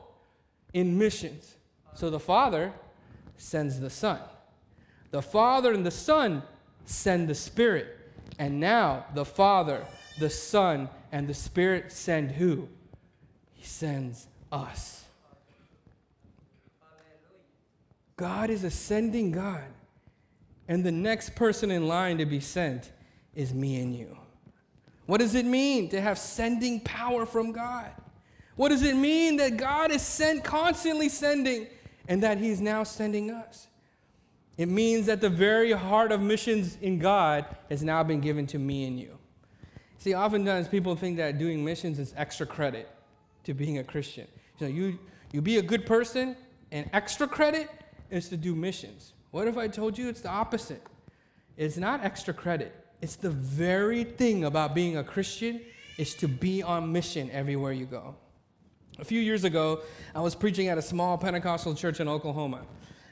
in 0.73 0.97
missions. 0.97 1.55
So 1.93 2.09
the 2.09 2.19
Father 2.19 2.73
sends 3.37 3.79
the 3.79 3.89
Son. 3.89 4.19
The 5.11 5.21
Father 5.21 5.73
and 5.73 5.85
the 5.85 5.91
Son 5.91 6.43
send 6.85 7.29
the 7.29 7.35
Spirit. 7.35 7.97
And 8.39 8.59
now 8.59 9.05
the 9.13 9.25
Father, 9.25 9.85
the 10.19 10.29
Son, 10.29 10.89
and 11.11 11.27
the 11.27 11.33
Spirit 11.33 11.91
send 11.91 12.31
who? 12.31 12.67
He 13.53 13.63
sends 13.63 14.27
us. 14.51 15.02
God 18.23 18.49
is 18.49 18.63
ascending 18.63 19.33
God. 19.33 19.65
And 20.69 20.81
the 20.81 20.93
next 20.93 21.35
person 21.35 21.69
in 21.69 21.89
line 21.89 22.19
to 22.19 22.25
be 22.25 22.39
sent 22.39 22.89
is 23.35 23.53
me 23.53 23.81
and 23.81 23.93
you. 23.93 24.17
What 25.07 25.17
does 25.17 25.35
it 25.35 25.45
mean 25.45 25.89
to 25.89 25.99
have 25.99 26.17
sending 26.17 26.79
power 26.79 27.25
from 27.25 27.51
God? 27.51 27.91
What 28.55 28.69
does 28.69 28.81
it 28.81 28.95
mean 28.95 29.35
that 29.37 29.57
God 29.57 29.91
is 29.91 30.01
sent, 30.01 30.45
constantly 30.45 31.09
sending, 31.09 31.67
and 32.07 32.23
that 32.23 32.37
He's 32.37 32.61
now 32.61 32.83
sending 32.83 33.29
us? 33.29 33.67
It 34.55 34.69
means 34.69 35.05
that 35.07 35.19
the 35.19 35.29
very 35.29 35.73
heart 35.73 36.13
of 36.13 36.21
missions 36.21 36.77
in 36.81 36.99
God 36.99 37.45
has 37.69 37.83
now 37.83 38.03
been 38.03 38.21
given 38.21 38.47
to 38.47 38.57
me 38.57 38.85
and 38.85 38.97
you. 38.97 39.17
See, 39.97 40.15
oftentimes 40.15 40.69
people 40.69 40.95
think 40.95 41.17
that 41.17 41.39
doing 41.39 41.61
missions 41.61 41.99
is 41.99 42.13
extra 42.15 42.45
credit 42.45 42.89
to 43.43 43.53
being 43.53 43.79
a 43.79 43.83
Christian. 43.83 44.27
You 44.59 44.67
know, 44.67 44.73
you, 44.73 44.99
you 45.33 45.41
be 45.41 45.57
a 45.57 45.61
good 45.61 45.85
person, 45.85 46.37
and 46.71 46.89
extra 46.93 47.27
credit 47.27 47.69
is 48.13 48.29
to 48.29 48.37
do 48.37 48.55
missions. 48.55 49.13
What 49.31 49.47
if 49.47 49.57
I 49.57 49.67
told 49.67 49.97
you 49.97 50.07
it's 50.07 50.21
the 50.21 50.29
opposite? 50.29 50.83
It's 51.57 51.77
not 51.77 52.03
extra 52.03 52.33
credit. 52.33 52.73
It's 53.01 53.15
the 53.15 53.31
very 53.31 54.03
thing 54.03 54.45
about 54.45 54.75
being 54.75 54.97
a 54.97 55.03
Christian 55.03 55.61
is 55.97 56.13
to 56.15 56.27
be 56.27 56.63
on 56.63 56.91
mission 56.91 57.29
everywhere 57.31 57.71
you 57.71 57.85
go. 57.85 58.15
A 58.99 59.05
few 59.05 59.19
years 59.19 59.43
ago, 59.43 59.81
I 60.13 60.21
was 60.21 60.35
preaching 60.35 60.67
at 60.67 60.77
a 60.77 60.81
small 60.81 61.17
Pentecostal 61.17 61.73
church 61.73 61.99
in 61.99 62.07
Oklahoma. 62.07 62.61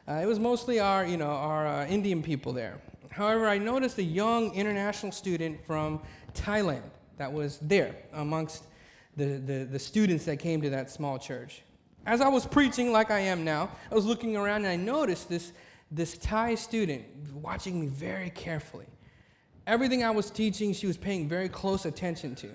Uh, 0.07 0.13
it 0.13 0.27
was 0.27 0.39
mostly 0.39 0.79
our, 0.79 1.05
you 1.05 1.17
know, 1.17 1.31
our 1.31 1.67
uh, 1.67 1.87
Indian 1.87 2.21
people 2.21 2.53
there. 2.53 2.79
However, 3.09 3.47
I 3.47 3.57
noticed 3.57 3.97
a 3.97 4.03
young 4.03 4.53
international 4.53 5.11
student 5.11 5.63
from 5.65 6.01
Thailand 6.33 6.83
that 7.17 7.31
was 7.31 7.57
there 7.59 7.95
amongst 8.13 8.65
the, 9.17 9.25
the, 9.25 9.67
the 9.69 9.79
students 9.79 10.25
that 10.25 10.37
came 10.37 10.61
to 10.61 10.69
that 10.69 10.89
small 10.89 11.19
church. 11.19 11.63
As 12.05 12.19
I 12.19 12.27
was 12.27 12.45
preaching, 12.45 12.91
like 12.91 13.11
I 13.11 13.19
am 13.19 13.43
now, 13.43 13.69
I 13.91 13.95
was 13.95 14.05
looking 14.05 14.35
around 14.35 14.65
and 14.65 14.67
I 14.67 14.75
noticed 14.75 15.29
this, 15.29 15.51
this 15.91 16.17
Thai 16.17 16.55
student 16.55 17.05
watching 17.33 17.79
me 17.79 17.87
very 17.87 18.31
carefully. 18.31 18.87
Everything 19.67 20.03
I 20.03 20.09
was 20.09 20.31
teaching, 20.31 20.73
she 20.73 20.87
was 20.87 20.97
paying 20.97 21.29
very 21.29 21.47
close 21.47 21.85
attention 21.85 22.33
to. 22.35 22.49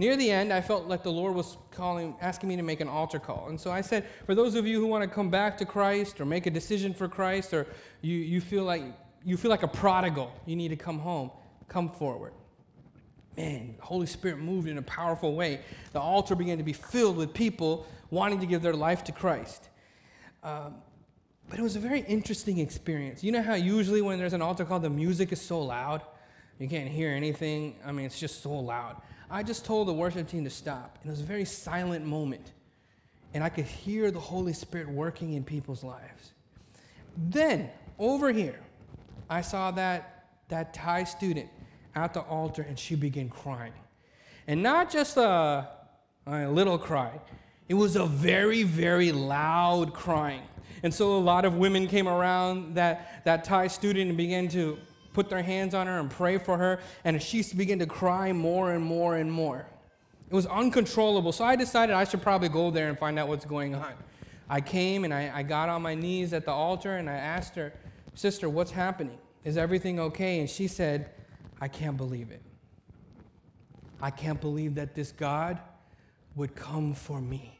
Near 0.00 0.16
the 0.16 0.30
end, 0.30 0.52
I 0.52 0.60
felt 0.60 0.86
like 0.86 1.02
the 1.02 1.12
Lord 1.12 1.34
was 1.34 1.58
calling, 1.70 2.16
asking 2.20 2.48
me 2.48 2.56
to 2.56 2.62
make 2.62 2.80
an 2.80 2.88
altar 2.88 3.18
call. 3.18 3.48
And 3.50 3.60
so 3.60 3.70
I 3.70 3.82
said, 3.82 4.06
for 4.24 4.34
those 4.34 4.54
of 4.54 4.66
you 4.66 4.80
who 4.80 4.86
want 4.86 5.04
to 5.04 5.10
come 5.10 5.30
back 5.30 5.58
to 5.58 5.66
Christ 5.66 6.20
or 6.20 6.24
make 6.24 6.46
a 6.46 6.50
decision 6.50 6.94
for 6.94 7.06
Christ, 7.06 7.52
or 7.52 7.66
you, 8.00 8.16
you, 8.16 8.40
feel 8.40 8.64
like, 8.64 8.82
you 9.24 9.36
feel 9.36 9.50
like 9.50 9.62
a 9.62 9.68
prodigal, 9.68 10.32
you 10.46 10.56
need 10.56 10.68
to 10.68 10.76
come 10.76 10.98
home, 10.98 11.30
come 11.68 11.90
forward. 11.90 12.32
Man, 13.36 13.74
the 13.78 13.84
Holy 13.84 14.06
Spirit 14.06 14.38
moved 14.38 14.68
in 14.68 14.78
a 14.78 14.82
powerful 14.82 15.34
way. 15.34 15.60
The 15.92 16.00
altar 16.00 16.34
began 16.34 16.58
to 16.58 16.64
be 16.64 16.72
filled 16.72 17.16
with 17.16 17.32
people 17.32 17.86
wanting 18.10 18.40
to 18.40 18.46
give 18.46 18.62
their 18.62 18.74
life 18.74 19.04
to 19.04 19.12
Christ. 19.12 19.68
Um, 20.42 20.76
but 21.48 21.58
it 21.58 21.62
was 21.62 21.76
a 21.76 21.80
very 21.80 22.00
interesting 22.02 22.58
experience. 22.58 23.24
You 23.24 23.32
know 23.32 23.42
how 23.42 23.54
usually 23.54 24.02
when 24.02 24.18
there's 24.18 24.32
an 24.32 24.42
altar 24.42 24.64
call, 24.64 24.78
the 24.78 24.88
music 24.90 25.32
is 25.32 25.40
so 25.40 25.60
loud, 25.60 26.02
you 26.58 26.68
can't 26.68 26.88
hear 26.88 27.10
anything. 27.10 27.76
I 27.84 27.92
mean, 27.92 28.06
it's 28.06 28.20
just 28.20 28.42
so 28.42 28.52
loud. 28.52 28.96
I 29.30 29.42
just 29.42 29.64
told 29.64 29.88
the 29.88 29.92
worship 29.92 30.28
team 30.28 30.44
to 30.44 30.50
stop, 30.50 30.98
and 31.02 31.10
it 31.10 31.12
was 31.12 31.20
a 31.20 31.24
very 31.24 31.44
silent 31.44 32.04
moment. 32.04 32.52
And 33.32 33.44
I 33.44 33.48
could 33.48 33.64
hear 33.64 34.10
the 34.10 34.20
Holy 34.20 34.52
Spirit 34.52 34.88
working 34.88 35.34
in 35.34 35.44
people's 35.44 35.84
lives. 35.84 36.32
Then, 37.16 37.70
over 37.98 38.32
here, 38.32 38.60
I 39.28 39.40
saw 39.40 39.70
that, 39.72 40.26
that 40.48 40.74
Thai 40.74 41.04
student 41.04 41.48
at 41.94 42.12
the 42.12 42.20
altar, 42.20 42.62
and 42.62 42.78
she 42.78 42.94
began 42.94 43.28
crying. 43.28 43.72
And 44.46 44.62
not 44.62 44.90
just 44.90 45.16
a, 45.16 45.68
a 46.26 46.48
little 46.48 46.78
cry, 46.78 47.20
it 47.70 47.74
was 47.74 47.94
a 47.94 48.04
very, 48.04 48.64
very 48.64 49.12
loud 49.12 49.94
crying. 49.94 50.42
And 50.82 50.92
so 50.92 51.16
a 51.16 51.20
lot 51.20 51.44
of 51.44 51.54
women 51.54 51.86
came 51.86 52.08
around 52.08 52.74
that, 52.74 53.22
that 53.24 53.44
Thai 53.44 53.68
student 53.68 54.08
and 54.08 54.16
began 54.16 54.48
to 54.48 54.76
put 55.12 55.30
their 55.30 55.40
hands 55.40 55.72
on 55.72 55.86
her 55.86 56.00
and 56.00 56.10
pray 56.10 56.36
for 56.36 56.58
her. 56.58 56.80
And 57.04 57.22
she 57.22 57.44
began 57.54 57.78
to 57.78 57.86
cry 57.86 58.32
more 58.32 58.72
and 58.72 58.84
more 58.84 59.18
and 59.18 59.30
more. 59.30 59.66
It 60.28 60.34
was 60.34 60.46
uncontrollable. 60.46 61.30
So 61.30 61.44
I 61.44 61.54
decided 61.54 61.94
I 61.94 62.02
should 62.02 62.22
probably 62.22 62.48
go 62.48 62.72
there 62.72 62.88
and 62.88 62.98
find 62.98 63.20
out 63.20 63.28
what's 63.28 63.44
going 63.44 63.76
on. 63.76 63.92
I 64.48 64.60
came 64.60 65.04
and 65.04 65.14
I, 65.14 65.30
I 65.32 65.44
got 65.44 65.68
on 65.68 65.80
my 65.80 65.94
knees 65.94 66.32
at 66.32 66.44
the 66.44 66.50
altar 66.50 66.96
and 66.96 67.08
I 67.08 67.14
asked 67.14 67.54
her, 67.54 67.72
Sister, 68.14 68.48
what's 68.48 68.72
happening? 68.72 69.18
Is 69.44 69.56
everything 69.56 70.00
okay? 70.00 70.40
And 70.40 70.50
she 70.50 70.66
said, 70.66 71.10
I 71.60 71.68
can't 71.68 71.96
believe 71.96 72.32
it. 72.32 72.42
I 74.02 74.10
can't 74.10 74.40
believe 74.40 74.74
that 74.74 74.96
this 74.96 75.12
God 75.12 75.60
would 76.34 76.56
come 76.56 76.94
for 76.94 77.20
me 77.20 77.58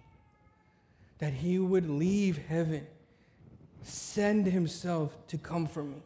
that 1.20 1.34
he 1.34 1.58
would 1.58 1.88
leave 1.88 2.38
heaven, 2.48 2.86
send 3.82 4.46
himself 4.46 5.16
to 5.28 5.38
come 5.38 5.66
for 5.66 5.84
me. 5.84 6.02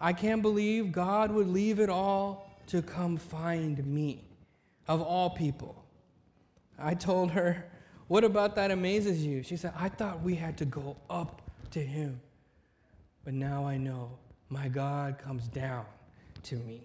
I 0.00 0.12
can't 0.12 0.40
believe 0.40 0.92
God 0.92 1.30
would 1.30 1.48
leave 1.48 1.78
it 1.78 1.90
all 1.90 2.50
to 2.68 2.80
come 2.80 3.16
find 3.16 3.84
me, 3.84 4.24
of 4.88 5.02
all 5.02 5.30
people. 5.30 5.84
I 6.78 6.94
told 6.94 7.32
her, 7.32 7.66
What 8.08 8.24
about 8.24 8.54
that 8.56 8.70
amazes 8.70 9.26
you? 9.26 9.42
She 9.42 9.56
said, 9.56 9.72
I 9.76 9.88
thought 9.88 10.22
we 10.22 10.34
had 10.36 10.56
to 10.58 10.64
go 10.64 10.96
up 11.10 11.42
to 11.72 11.80
him. 11.80 12.20
But 13.24 13.34
now 13.34 13.66
I 13.66 13.76
know 13.76 14.10
my 14.48 14.68
God 14.68 15.18
comes 15.18 15.46
down 15.48 15.84
to 16.44 16.56
me. 16.56 16.80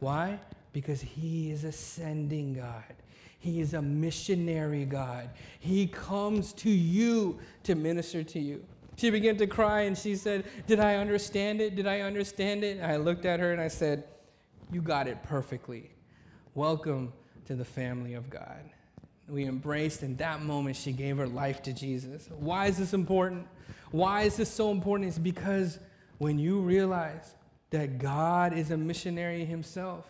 Why? 0.00 0.38
Because 0.72 1.00
he 1.00 1.50
is 1.50 1.64
ascending 1.64 2.54
God. 2.54 2.94
He 3.38 3.60
is 3.60 3.74
a 3.74 3.82
missionary 3.82 4.84
God. 4.84 5.30
He 5.60 5.86
comes 5.86 6.52
to 6.54 6.70
you 6.70 7.38
to 7.64 7.74
minister 7.74 8.22
to 8.24 8.38
you. 8.38 8.64
She 8.96 9.10
began 9.10 9.36
to 9.36 9.46
cry 9.46 9.82
and 9.82 9.96
she 9.96 10.16
said, 10.16 10.44
Did 10.66 10.80
I 10.80 10.96
understand 10.96 11.60
it? 11.60 11.76
Did 11.76 11.86
I 11.86 12.00
understand 12.00 12.64
it? 12.64 12.78
And 12.78 12.86
I 12.86 12.96
looked 12.96 13.26
at 13.26 13.40
her 13.40 13.52
and 13.52 13.60
I 13.60 13.68
said, 13.68 14.04
You 14.72 14.80
got 14.80 15.06
it 15.06 15.22
perfectly. 15.22 15.90
Welcome 16.54 17.12
to 17.44 17.54
the 17.54 17.64
family 17.64 18.14
of 18.14 18.30
God. 18.30 18.70
We 19.28 19.44
embraced, 19.44 20.02
in 20.02 20.16
that 20.16 20.42
moment, 20.42 20.76
she 20.76 20.92
gave 20.92 21.18
her 21.18 21.26
life 21.26 21.62
to 21.64 21.72
Jesus. 21.72 22.28
Why 22.38 22.66
is 22.66 22.78
this 22.78 22.94
important? 22.94 23.46
Why 23.90 24.22
is 24.22 24.36
this 24.36 24.50
so 24.50 24.70
important? 24.70 25.08
It's 25.08 25.18
because 25.18 25.78
when 26.18 26.38
you 26.38 26.60
realize 26.60 27.34
that 27.70 27.98
God 27.98 28.56
is 28.56 28.70
a 28.70 28.76
missionary 28.76 29.44
himself, 29.44 30.06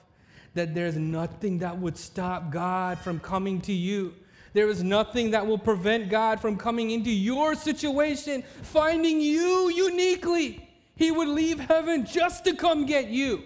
that 0.56 0.74
there's 0.74 0.96
nothing 0.96 1.60
that 1.60 1.78
would 1.78 1.96
stop 1.96 2.50
God 2.50 2.98
from 2.98 3.20
coming 3.20 3.60
to 3.62 3.72
you. 3.72 4.14
There 4.52 4.68
is 4.68 4.82
nothing 4.82 5.30
that 5.32 5.46
will 5.46 5.58
prevent 5.58 6.08
God 6.08 6.40
from 6.40 6.56
coming 6.56 6.90
into 6.90 7.10
your 7.10 7.54
situation, 7.54 8.42
finding 8.62 9.20
you 9.20 9.70
uniquely. 9.70 10.68
He 10.96 11.10
would 11.10 11.28
leave 11.28 11.60
heaven 11.60 12.06
just 12.06 12.44
to 12.46 12.54
come 12.54 12.86
get 12.86 13.08
you 13.08 13.42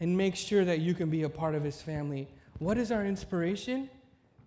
and 0.00 0.16
make 0.16 0.36
sure 0.36 0.64
that 0.64 0.80
you 0.80 0.94
can 0.94 1.10
be 1.10 1.24
a 1.24 1.28
part 1.28 1.54
of 1.54 1.62
his 1.62 1.82
family. 1.82 2.28
What 2.58 2.78
is 2.78 2.90
our 2.90 3.04
inspiration? 3.04 3.90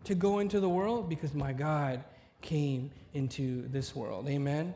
To 0.05 0.15
go 0.15 0.39
into 0.39 0.59
the 0.59 0.67
world 0.67 1.07
because 1.07 1.33
my 1.33 1.53
God 1.53 2.03
came 2.41 2.91
into 3.13 3.67
this 3.69 3.95
world. 3.95 4.27
Amen. 4.27 4.73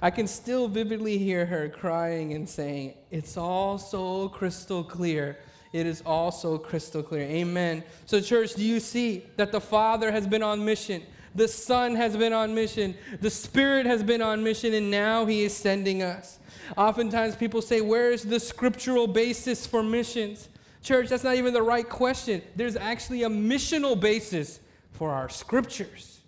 I 0.00 0.10
can 0.10 0.26
still 0.26 0.68
vividly 0.68 1.18
hear 1.18 1.46
her 1.46 1.68
crying 1.68 2.34
and 2.34 2.48
saying, 2.48 2.94
It's 3.10 3.36
all 3.36 3.78
so 3.78 4.28
crystal 4.28 4.84
clear. 4.84 5.38
It 5.72 5.86
is 5.86 6.02
also 6.04 6.58
crystal 6.58 7.02
clear. 7.02 7.22
Amen. 7.22 7.84
So, 8.06 8.20
church, 8.20 8.54
do 8.54 8.64
you 8.64 8.80
see 8.80 9.26
that 9.36 9.52
the 9.52 9.60
Father 9.60 10.10
has 10.10 10.26
been 10.26 10.42
on 10.42 10.64
mission? 10.64 11.02
The 11.34 11.46
Son 11.46 11.94
has 11.94 12.16
been 12.16 12.32
on 12.32 12.54
mission. 12.54 12.96
The 13.20 13.30
Spirit 13.30 13.86
has 13.86 14.02
been 14.02 14.20
on 14.20 14.42
mission, 14.42 14.74
and 14.74 14.90
now 14.90 15.26
He 15.26 15.42
is 15.42 15.56
sending 15.56 16.02
us. 16.02 16.40
Oftentimes, 16.76 17.36
people 17.36 17.62
say, 17.62 17.80
Where 17.80 18.10
is 18.10 18.24
the 18.24 18.40
scriptural 18.40 19.06
basis 19.06 19.66
for 19.66 19.82
missions? 19.82 20.48
Church, 20.82 21.08
that's 21.08 21.24
not 21.24 21.36
even 21.36 21.52
the 21.52 21.62
right 21.62 21.88
question. 21.88 22.42
There's 22.56 22.76
actually 22.76 23.22
a 23.22 23.28
missional 23.28 23.98
basis 23.98 24.60
for 24.92 25.10
our 25.10 25.28
scriptures. 25.28 26.20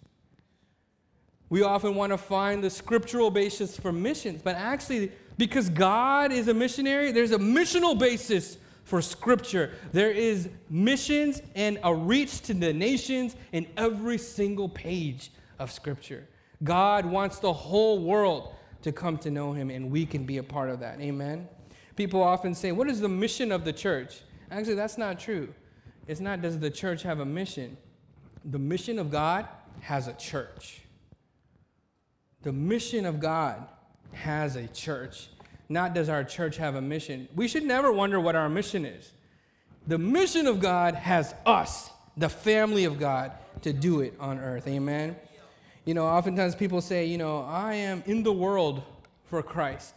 We 1.49 1.63
often 1.63 1.95
want 1.95 2.13
to 2.13 2.19
find 2.19 2.63
the 2.63 2.71
scriptural 2.71 3.31
basis 3.31 3.77
for 3.77 3.93
missions, 3.93 4.41
but 4.41 4.57
actually, 4.57 5.13
because 5.37 5.69
God 5.69 6.33
is 6.33 6.49
a 6.49 6.55
missionary, 6.55 7.13
there's 7.13 7.33
a 7.33 7.39
missional 7.39 7.99
basis 7.99 8.57
for 8.85 9.01
scripture. 9.03 9.73
There 9.93 10.11
is 10.11 10.49
missions 10.69 11.43
and 11.55 11.79
a 11.85 11.95
reach 11.95 12.41
to 12.43 12.55
the 12.55 12.73
nations 12.73 13.37
in 13.53 13.67
every 13.77 14.19
single 14.19 14.69
page 14.69 15.31
of 15.59 15.71
scripture. 15.71 16.29
God 16.63 17.07
wants 17.07 17.39
the 17.39 17.53
whole 17.53 18.03
world 18.03 18.55
to 18.83 18.93
come 18.93 19.17
to 19.19 19.31
know 19.31 19.53
him, 19.53 19.71
and 19.71 19.91
we 19.91 20.05
can 20.07 20.25
be 20.25 20.39
a 20.39 20.43
part 20.43 20.71
of 20.71 20.81
that. 20.81 21.01
Amen. 21.01 21.49
People 21.97 22.23
often 22.23 22.55
say, 22.55 22.73
What 22.73 22.89
is 22.89 23.01
the 23.01 23.09
mission 23.09 23.53
of 23.53 23.65
the 23.65 23.73
church? 23.73 24.21
Actually, 24.51 24.75
that's 24.75 24.99
not 24.99 25.19
true. 25.19 25.53
It's 26.07 26.21
not 26.21 26.43
does 26.43 26.59
the 26.59 26.71
church 26.71 27.03
have 27.03 27.21
a 27.21 27.25
mission? 27.25 27.77
The 28.45 28.59
mission 28.59 28.99
of 28.99 29.11
God 29.11 29.47
has 29.81 30.09
a 30.09 30.13
church. 30.15 30.83
The 32.43 32.53
mission 32.53 33.07
of 33.07 33.21
God 33.21 33.69
has 34.13 34.57
a 34.57 34.67
church. 34.69 35.29
Not 35.73 35.95
does 35.95 36.09
our 36.09 36.23
church 36.23 36.59
have 36.59 36.75
a 36.75 36.83
mission. 36.83 37.29
We 37.35 37.49
should 37.49 37.65
never 37.65 37.91
wonder 37.91 38.21
what 38.21 38.37
our 38.37 38.49
mission 38.49 38.85
is. 38.85 39.13
The 39.87 39.99
mission 39.99 40.47
of 40.47 40.61
God 40.61 40.95
has 40.95 41.35
us, 41.47 41.91
the 42.17 42.29
family 42.29 42.85
of 42.85 43.01
God, 43.01 43.33
to 43.63 43.73
do 43.73 44.01
it 44.01 44.15
on 44.21 44.39
earth. 44.39 44.69
Amen. 44.69 45.17
You 45.85 45.95
know, 45.95 46.07
oftentimes 46.07 46.55
people 46.55 46.81
say, 46.81 47.07
you 47.07 47.19
know, 47.19 47.43
I 47.43 47.75
am 47.75 48.03
in 48.07 48.23
the 48.23 48.33
world 48.33 48.83
for 49.25 49.43
Christ. 49.43 49.97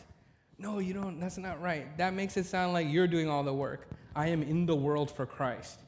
No, 0.57 0.79
you 0.79 0.93
don't. 0.93 1.19
That's 1.19 1.37
not 1.37 1.61
right. 1.61 1.95
That 1.97 2.13
makes 2.13 2.37
it 2.37 2.45
sound 2.45 2.73
like 2.73 2.87
you're 2.89 3.07
doing 3.07 3.29
all 3.29 3.43
the 3.43 3.53
work. 3.53 3.87
I 4.15 4.29
am 4.29 4.41
in 4.41 4.65
the 4.65 4.75
world 4.75 5.11
for 5.11 5.25
Christ. 5.25 5.81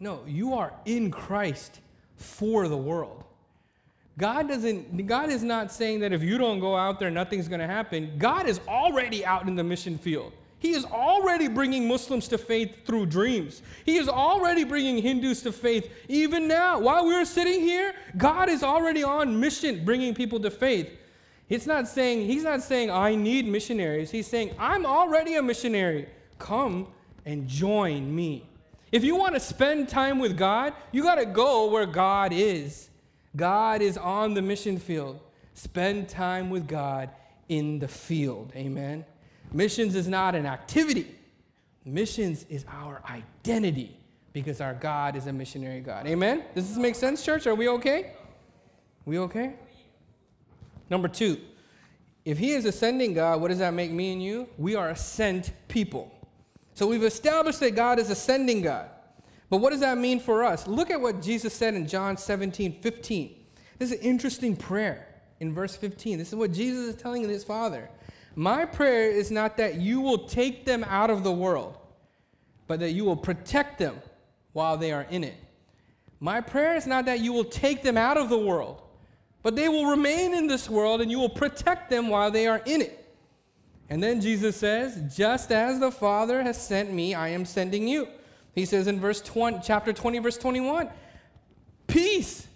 No, 0.00 0.24
you 0.26 0.54
are 0.54 0.74
in 0.84 1.10
Christ 1.10 1.80
for 2.16 2.66
the 2.66 2.76
world. 2.76 3.24
God 4.20 4.48
doesn't 4.48 5.06
God 5.06 5.30
is 5.30 5.42
not 5.42 5.72
saying 5.72 6.00
that 6.00 6.12
if 6.12 6.22
you 6.22 6.36
don't 6.36 6.60
go 6.60 6.76
out 6.76 7.00
there 7.00 7.10
nothing's 7.10 7.48
going 7.48 7.60
to 7.60 7.66
happen. 7.66 8.12
God 8.18 8.46
is 8.46 8.60
already 8.68 9.24
out 9.24 9.48
in 9.48 9.56
the 9.56 9.64
mission 9.64 9.96
field. 9.96 10.34
He 10.58 10.72
is 10.72 10.84
already 10.84 11.48
bringing 11.48 11.88
Muslims 11.88 12.28
to 12.28 12.36
faith 12.36 12.84
through 12.84 13.06
dreams. 13.06 13.62
He 13.86 13.96
is 13.96 14.10
already 14.10 14.64
bringing 14.64 14.98
Hindus 14.98 15.40
to 15.44 15.52
faith 15.52 15.90
even 16.06 16.46
now. 16.46 16.78
While 16.78 17.06
we're 17.06 17.24
sitting 17.24 17.62
here, 17.62 17.94
God 18.18 18.50
is 18.50 18.62
already 18.62 19.02
on 19.02 19.40
mission 19.40 19.86
bringing 19.86 20.14
people 20.14 20.38
to 20.40 20.50
faith. 20.50 20.90
It's 21.48 21.66
not 21.66 21.88
saying 21.88 22.26
he's 22.26 22.42
not 22.42 22.60
saying 22.60 22.90
I 22.90 23.14
need 23.14 23.46
missionaries. 23.46 24.10
He's 24.10 24.26
saying 24.26 24.54
I'm 24.58 24.84
already 24.84 25.36
a 25.36 25.42
missionary. 25.42 26.10
Come 26.38 26.88
and 27.24 27.48
join 27.48 28.14
me. 28.14 28.46
If 28.92 29.02
you 29.02 29.16
want 29.16 29.32
to 29.32 29.40
spend 29.40 29.88
time 29.88 30.18
with 30.18 30.36
God, 30.36 30.74
you 30.92 31.02
got 31.02 31.14
to 31.14 31.24
go 31.24 31.70
where 31.70 31.86
God 31.86 32.34
is. 32.34 32.89
God 33.36 33.82
is 33.82 33.96
on 33.96 34.34
the 34.34 34.42
mission 34.42 34.78
field. 34.78 35.20
Spend 35.54 36.08
time 36.08 36.50
with 36.50 36.66
God 36.66 37.10
in 37.48 37.78
the 37.78 37.88
field. 37.88 38.52
Amen. 38.56 39.04
Missions 39.52 39.94
is 39.94 40.08
not 40.08 40.34
an 40.34 40.46
activity, 40.46 41.14
missions 41.84 42.46
is 42.48 42.64
our 42.68 43.02
identity 43.08 43.96
because 44.32 44.60
our 44.60 44.74
God 44.74 45.16
is 45.16 45.26
a 45.26 45.32
missionary 45.32 45.80
God. 45.80 46.06
Amen. 46.06 46.44
Does 46.54 46.68
this 46.68 46.78
make 46.78 46.94
sense, 46.94 47.24
church? 47.24 47.48
Are 47.48 47.54
we 47.54 47.68
okay? 47.68 48.12
We 49.04 49.18
okay? 49.18 49.54
Number 50.88 51.08
two, 51.08 51.40
if 52.24 52.38
He 52.38 52.52
is 52.52 52.64
a 52.64 52.72
sending 52.72 53.12
God, 53.12 53.40
what 53.40 53.48
does 53.48 53.58
that 53.58 53.74
make 53.74 53.90
me 53.90 54.12
and 54.12 54.22
you? 54.22 54.48
We 54.56 54.76
are 54.76 54.90
a 54.90 54.96
sent 54.96 55.52
people. 55.66 56.14
So 56.74 56.86
we've 56.86 57.02
established 57.02 57.60
that 57.60 57.74
God 57.74 57.98
is 57.98 58.10
a 58.10 58.14
sending 58.14 58.62
God. 58.62 58.88
But 59.50 59.58
what 59.58 59.70
does 59.70 59.80
that 59.80 59.98
mean 59.98 60.20
for 60.20 60.44
us? 60.44 60.66
Look 60.68 60.90
at 60.90 61.00
what 61.00 61.20
Jesus 61.20 61.52
said 61.52 61.74
in 61.74 61.86
John 61.86 62.16
17, 62.16 62.80
15. 62.80 63.36
This 63.78 63.90
is 63.90 63.98
an 63.98 64.04
interesting 64.04 64.56
prayer 64.56 65.08
in 65.40 65.52
verse 65.52 65.74
15. 65.74 66.18
This 66.18 66.28
is 66.28 66.36
what 66.36 66.52
Jesus 66.52 66.94
is 66.94 67.02
telling 67.02 67.28
his 67.28 67.42
Father. 67.42 67.90
My 68.36 68.64
prayer 68.64 69.10
is 69.10 69.30
not 69.32 69.56
that 69.56 69.74
you 69.74 70.00
will 70.00 70.28
take 70.28 70.64
them 70.64 70.84
out 70.84 71.10
of 71.10 71.24
the 71.24 71.32
world, 71.32 71.76
but 72.68 72.78
that 72.78 72.92
you 72.92 73.04
will 73.04 73.16
protect 73.16 73.78
them 73.78 74.00
while 74.52 74.76
they 74.76 74.92
are 74.92 75.06
in 75.10 75.24
it. 75.24 75.34
My 76.20 76.40
prayer 76.40 76.76
is 76.76 76.86
not 76.86 77.06
that 77.06 77.20
you 77.20 77.32
will 77.32 77.44
take 77.44 77.82
them 77.82 77.96
out 77.96 78.16
of 78.16 78.28
the 78.28 78.38
world, 78.38 78.82
but 79.42 79.56
they 79.56 79.68
will 79.68 79.86
remain 79.86 80.34
in 80.34 80.46
this 80.46 80.70
world 80.70 81.00
and 81.00 81.10
you 81.10 81.18
will 81.18 81.30
protect 81.30 81.90
them 81.90 82.08
while 82.08 82.30
they 82.30 82.46
are 82.46 82.62
in 82.66 82.82
it. 82.82 82.96
And 83.88 84.00
then 84.00 84.20
Jesus 84.20 84.56
says, 84.56 85.16
Just 85.16 85.50
as 85.50 85.80
the 85.80 85.90
Father 85.90 86.42
has 86.42 86.60
sent 86.60 86.92
me, 86.92 87.14
I 87.14 87.28
am 87.28 87.44
sending 87.44 87.88
you. 87.88 88.06
He 88.54 88.64
says 88.64 88.86
in 88.86 89.00
verse 89.00 89.20
20, 89.20 89.60
chapter 89.62 89.92
20, 89.92 90.18
verse 90.18 90.36
21, 90.38 90.88
Peace, 91.86 92.46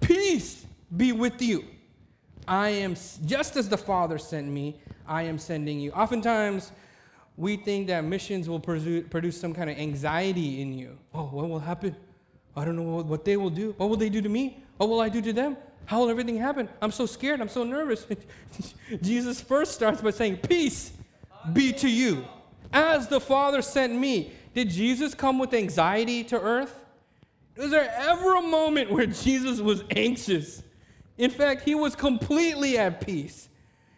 peace 0.00 0.64
be 0.96 1.12
with 1.12 1.40
you. 1.42 1.64
I 2.48 2.68
am, 2.68 2.94
just 3.24 3.56
as 3.56 3.68
the 3.68 3.76
Father 3.76 4.18
sent 4.18 4.48
me, 4.48 4.80
I 5.06 5.22
am 5.22 5.38
sending 5.38 5.80
you. 5.80 5.90
Oftentimes, 5.92 6.72
we 7.36 7.56
think 7.56 7.88
that 7.88 8.04
missions 8.04 8.48
will 8.48 8.60
produce 8.60 9.38
some 9.38 9.52
kind 9.52 9.68
of 9.68 9.76
anxiety 9.78 10.62
in 10.62 10.72
you. 10.72 10.96
Oh, 11.12 11.24
what 11.24 11.48
will 11.48 11.58
happen? 11.58 11.94
I 12.56 12.64
don't 12.64 12.76
know 12.76 13.02
what 13.02 13.24
they 13.24 13.36
will 13.36 13.50
do. 13.50 13.74
What 13.76 13.90
will 13.90 13.96
they 13.96 14.08
do 14.08 14.22
to 14.22 14.28
me? 14.28 14.64
What 14.78 14.88
will 14.88 15.00
I 15.00 15.08
do 15.08 15.20
to 15.20 15.32
them? 15.32 15.56
How 15.84 16.00
will 16.00 16.10
everything 16.10 16.36
happen? 16.38 16.68
I'm 16.80 16.90
so 16.90 17.04
scared. 17.06 17.40
I'm 17.40 17.48
so 17.48 17.62
nervous. 17.62 18.06
Jesus 19.02 19.40
first 19.40 19.72
starts 19.72 20.00
by 20.00 20.10
saying, 20.10 20.38
Peace 20.38 20.92
be 21.52 21.72
to 21.74 21.88
you. 21.88 22.24
As 22.72 23.08
the 23.08 23.20
Father 23.20 23.62
sent 23.62 23.94
me. 23.94 24.32
Did 24.54 24.70
Jesus 24.70 25.14
come 25.14 25.38
with 25.38 25.52
anxiety 25.52 26.24
to 26.24 26.40
earth? 26.40 26.84
Was 27.56 27.70
there 27.70 27.92
ever 27.96 28.36
a 28.36 28.42
moment 28.42 28.90
where 28.90 29.06
Jesus 29.06 29.60
was 29.60 29.84
anxious? 29.94 30.62
In 31.18 31.30
fact, 31.30 31.62
he 31.62 31.74
was 31.74 31.94
completely 31.94 32.78
at 32.78 33.04
peace. 33.04 33.48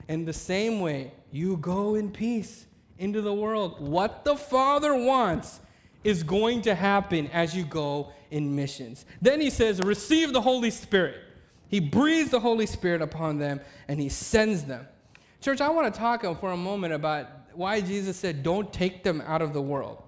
And 0.09 0.26
the 0.26 0.33
same 0.33 0.81
way, 0.81 1.12
you 1.31 1.57
go 1.59 1.94
in 1.94 2.11
peace 2.11 2.66
into 2.98 3.20
the 3.20 3.33
world. 3.33 3.81
What 3.81 4.24
the 4.24 4.37
Father 4.37 4.94
wants 4.94 5.61
is 6.04 6.22
going 6.22 6.62
to 6.62 6.74
happen 6.74 7.28
as 7.28 7.54
you 7.54 7.64
go 7.64 8.12
in 8.31 8.54
missions. 8.54 9.04
Then 9.20 9.40
he 9.40 9.50
says, 9.50 9.81
Receive 9.81 10.33
the 10.33 10.40
Holy 10.40 10.70
Spirit. 10.70 11.16
He 11.68 11.81
breathes 11.81 12.31
the 12.31 12.40
Holy 12.40 12.66
Spirit 12.66 13.02
upon 13.02 13.38
them 13.38 13.61
and 13.88 14.00
he 14.00 14.09
sends 14.09 14.64
them. 14.64 14.87
Church, 15.40 15.61
I 15.61 15.68
want 15.68 15.92
to 15.92 16.00
talk 16.00 16.22
for 16.40 16.50
a 16.50 16.57
moment 16.57 16.94
about 16.94 17.38
why 17.59 17.83
Jesus 17.83 18.16
said, 18.16 18.42
Don't 18.42 18.73
take 18.73 19.03
them 19.03 19.21
out 19.27 19.42
of 19.42 19.53
the 19.53 19.62
world 19.62 20.03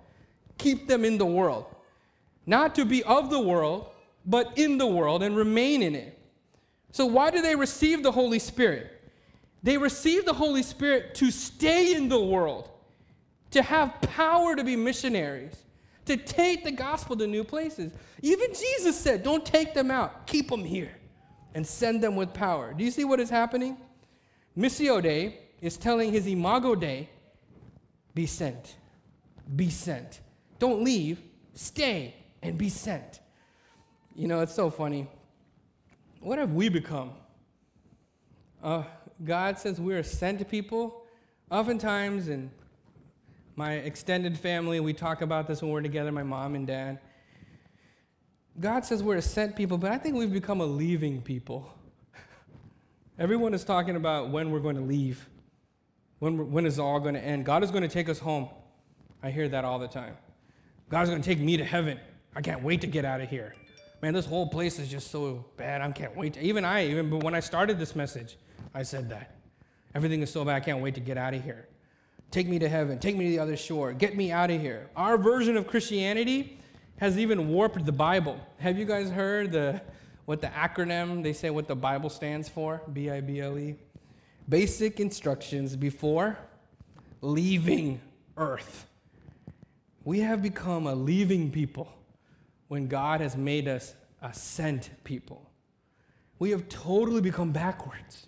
keep 0.60 0.86
them 0.86 1.04
in 1.04 1.18
the 1.18 1.26
world. 1.26 1.66
Not 2.46 2.74
to 2.76 2.84
be 2.84 3.02
of 3.02 3.30
the 3.30 3.40
world, 3.40 3.90
but 4.24 4.56
in 4.58 4.78
the 4.78 4.86
world 4.86 5.22
and 5.22 5.36
remain 5.36 5.82
in 5.82 5.94
it. 5.94 6.18
So, 6.92 7.06
why 7.06 7.30
do 7.30 7.40
they 7.42 7.56
receive 7.56 8.02
the 8.02 8.12
Holy 8.12 8.38
Spirit? 8.38 9.00
They 9.62 9.78
receive 9.78 10.24
the 10.24 10.32
Holy 10.32 10.62
Spirit 10.62 11.14
to 11.16 11.30
stay 11.30 11.94
in 11.94 12.08
the 12.08 12.20
world, 12.20 12.68
to 13.52 13.62
have 13.62 14.00
power 14.02 14.56
to 14.56 14.64
be 14.64 14.76
missionaries, 14.76 15.54
to 16.06 16.16
take 16.16 16.64
the 16.64 16.72
gospel 16.72 17.16
to 17.16 17.26
new 17.26 17.44
places. 17.44 17.92
Even 18.22 18.52
Jesus 18.54 18.98
said, 18.98 19.22
Don't 19.22 19.44
take 19.44 19.74
them 19.74 19.90
out, 19.90 20.26
keep 20.26 20.48
them 20.48 20.64
here 20.64 20.92
and 21.54 21.66
send 21.66 22.02
them 22.02 22.16
with 22.16 22.32
power. 22.32 22.72
Do 22.72 22.84
you 22.84 22.90
see 22.90 23.04
what 23.04 23.20
is 23.20 23.30
happening? 23.30 23.76
Missio 24.56 25.02
Dei 25.02 25.38
is 25.60 25.76
telling 25.76 26.12
his 26.12 26.26
Imago 26.26 26.74
Dei, 26.74 27.08
Be 28.14 28.26
sent, 28.26 28.76
be 29.56 29.70
sent. 29.70 30.20
Don't 30.58 30.82
leave, 30.82 31.20
stay 31.54 32.14
and 32.42 32.58
be 32.58 32.68
sent. 32.68 33.20
You 34.14 34.28
know, 34.28 34.40
it's 34.40 34.54
so 34.54 34.70
funny. 34.70 35.08
What 36.20 36.38
have 36.38 36.52
we 36.52 36.68
become? 36.68 37.12
Uh, 38.62 38.82
God 39.24 39.58
says 39.58 39.80
we're 39.80 40.02
sent 40.02 40.46
people. 40.48 41.04
Oftentimes, 41.50 42.28
in 42.28 42.50
my 43.56 43.74
extended 43.74 44.38
family, 44.38 44.80
we 44.80 44.92
talk 44.92 45.22
about 45.22 45.46
this 45.46 45.62
when 45.62 45.70
we're 45.70 45.82
together, 45.82 46.12
my 46.12 46.22
mom 46.22 46.54
and 46.54 46.66
dad. 46.66 46.98
God 48.58 48.84
says 48.84 49.02
we're 49.02 49.20
sent 49.20 49.56
people, 49.56 49.78
but 49.78 49.90
I 49.90 49.98
think 49.98 50.16
we've 50.16 50.32
become 50.32 50.60
a 50.60 50.66
leaving 50.66 51.22
people. 51.22 51.72
Everyone 53.18 53.54
is 53.54 53.64
talking 53.64 53.96
about 53.96 54.30
when 54.30 54.50
we're 54.50 54.60
going 54.60 54.76
to 54.76 54.82
leave, 54.82 55.26
when, 56.20 56.52
when 56.52 56.66
is 56.66 56.78
it 56.78 56.82
all 56.82 57.00
going 57.00 57.14
to 57.14 57.20
end. 57.20 57.44
God 57.44 57.64
is 57.64 57.70
going 57.70 57.82
to 57.82 57.88
take 57.88 58.08
us 58.08 58.18
home. 58.18 58.48
I 59.22 59.30
hear 59.30 59.48
that 59.48 59.64
all 59.64 59.78
the 59.78 59.88
time. 59.88 60.16
God's 60.88 61.10
going 61.10 61.20
to 61.20 61.28
take 61.28 61.40
me 61.40 61.56
to 61.56 61.64
heaven. 61.64 61.98
I 62.34 62.40
can't 62.40 62.62
wait 62.62 62.80
to 62.82 62.86
get 62.86 63.04
out 63.04 63.20
of 63.20 63.28
here. 63.28 63.54
Man, 64.02 64.14
this 64.14 64.24
whole 64.24 64.46
place 64.46 64.78
is 64.78 64.88
just 64.88 65.10
so 65.10 65.44
bad. 65.56 65.82
I 65.82 65.90
can't 65.90 66.16
wait. 66.16 66.34
To, 66.34 66.40
even 66.40 66.64
I, 66.64 66.86
even 66.86 67.18
when 67.20 67.34
I 67.34 67.40
started 67.40 67.78
this 67.78 67.94
message, 67.94 68.38
I 68.74 68.82
said 68.82 69.10
that. 69.10 69.36
Everything 69.94 70.22
is 70.22 70.30
so 70.30 70.44
bad. 70.44 70.54
I 70.54 70.60
can't 70.60 70.80
wait 70.80 70.94
to 70.94 71.00
get 71.00 71.18
out 71.18 71.34
of 71.34 71.42
here. 71.42 71.66
Take 72.30 72.46
me 72.46 72.58
to 72.60 72.68
heaven. 72.68 72.98
Take 72.98 73.16
me 73.16 73.24
to 73.24 73.30
the 73.30 73.38
other 73.40 73.56
shore. 73.56 73.92
Get 73.92 74.16
me 74.16 74.30
out 74.30 74.50
of 74.50 74.60
here. 74.60 74.88
Our 74.96 75.18
version 75.18 75.56
of 75.56 75.66
Christianity 75.66 76.58
has 76.98 77.18
even 77.18 77.48
warped 77.48 77.84
the 77.84 77.92
Bible. 77.92 78.38
Have 78.58 78.78
you 78.78 78.84
guys 78.84 79.10
heard 79.10 79.52
the 79.52 79.80
what 80.26 80.40
the 80.40 80.46
acronym 80.48 81.24
they 81.24 81.32
say 81.32 81.50
what 81.50 81.66
the 81.66 81.74
Bible 81.74 82.08
stands 82.08 82.48
for? 82.48 82.82
B 82.92 83.10
I 83.10 83.20
B 83.20 83.40
L 83.40 83.58
E. 83.58 83.74
Basic 84.50 84.98
instructions 84.98 85.76
before 85.76 86.36
leaving 87.22 88.00
earth. 88.36 88.86
We 90.04 90.18
have 90.20 90.42
become 90.42 90.88
a 90.88 90.94
leaving 90.94 91.52
people 91.52 91.88
when 92.66 92.88
God 92.88 93.20
has 93.20 93.36
made 93.36 93.68
us 93.68 93.94
a 94.20 94.34
sent 94.34 94.90
people. 95.04 95.48
We 96.40 96.50
have 96.50 96.68
totally 96.68 97.20
become 97.20 97.52
backwards. 97.52 98.26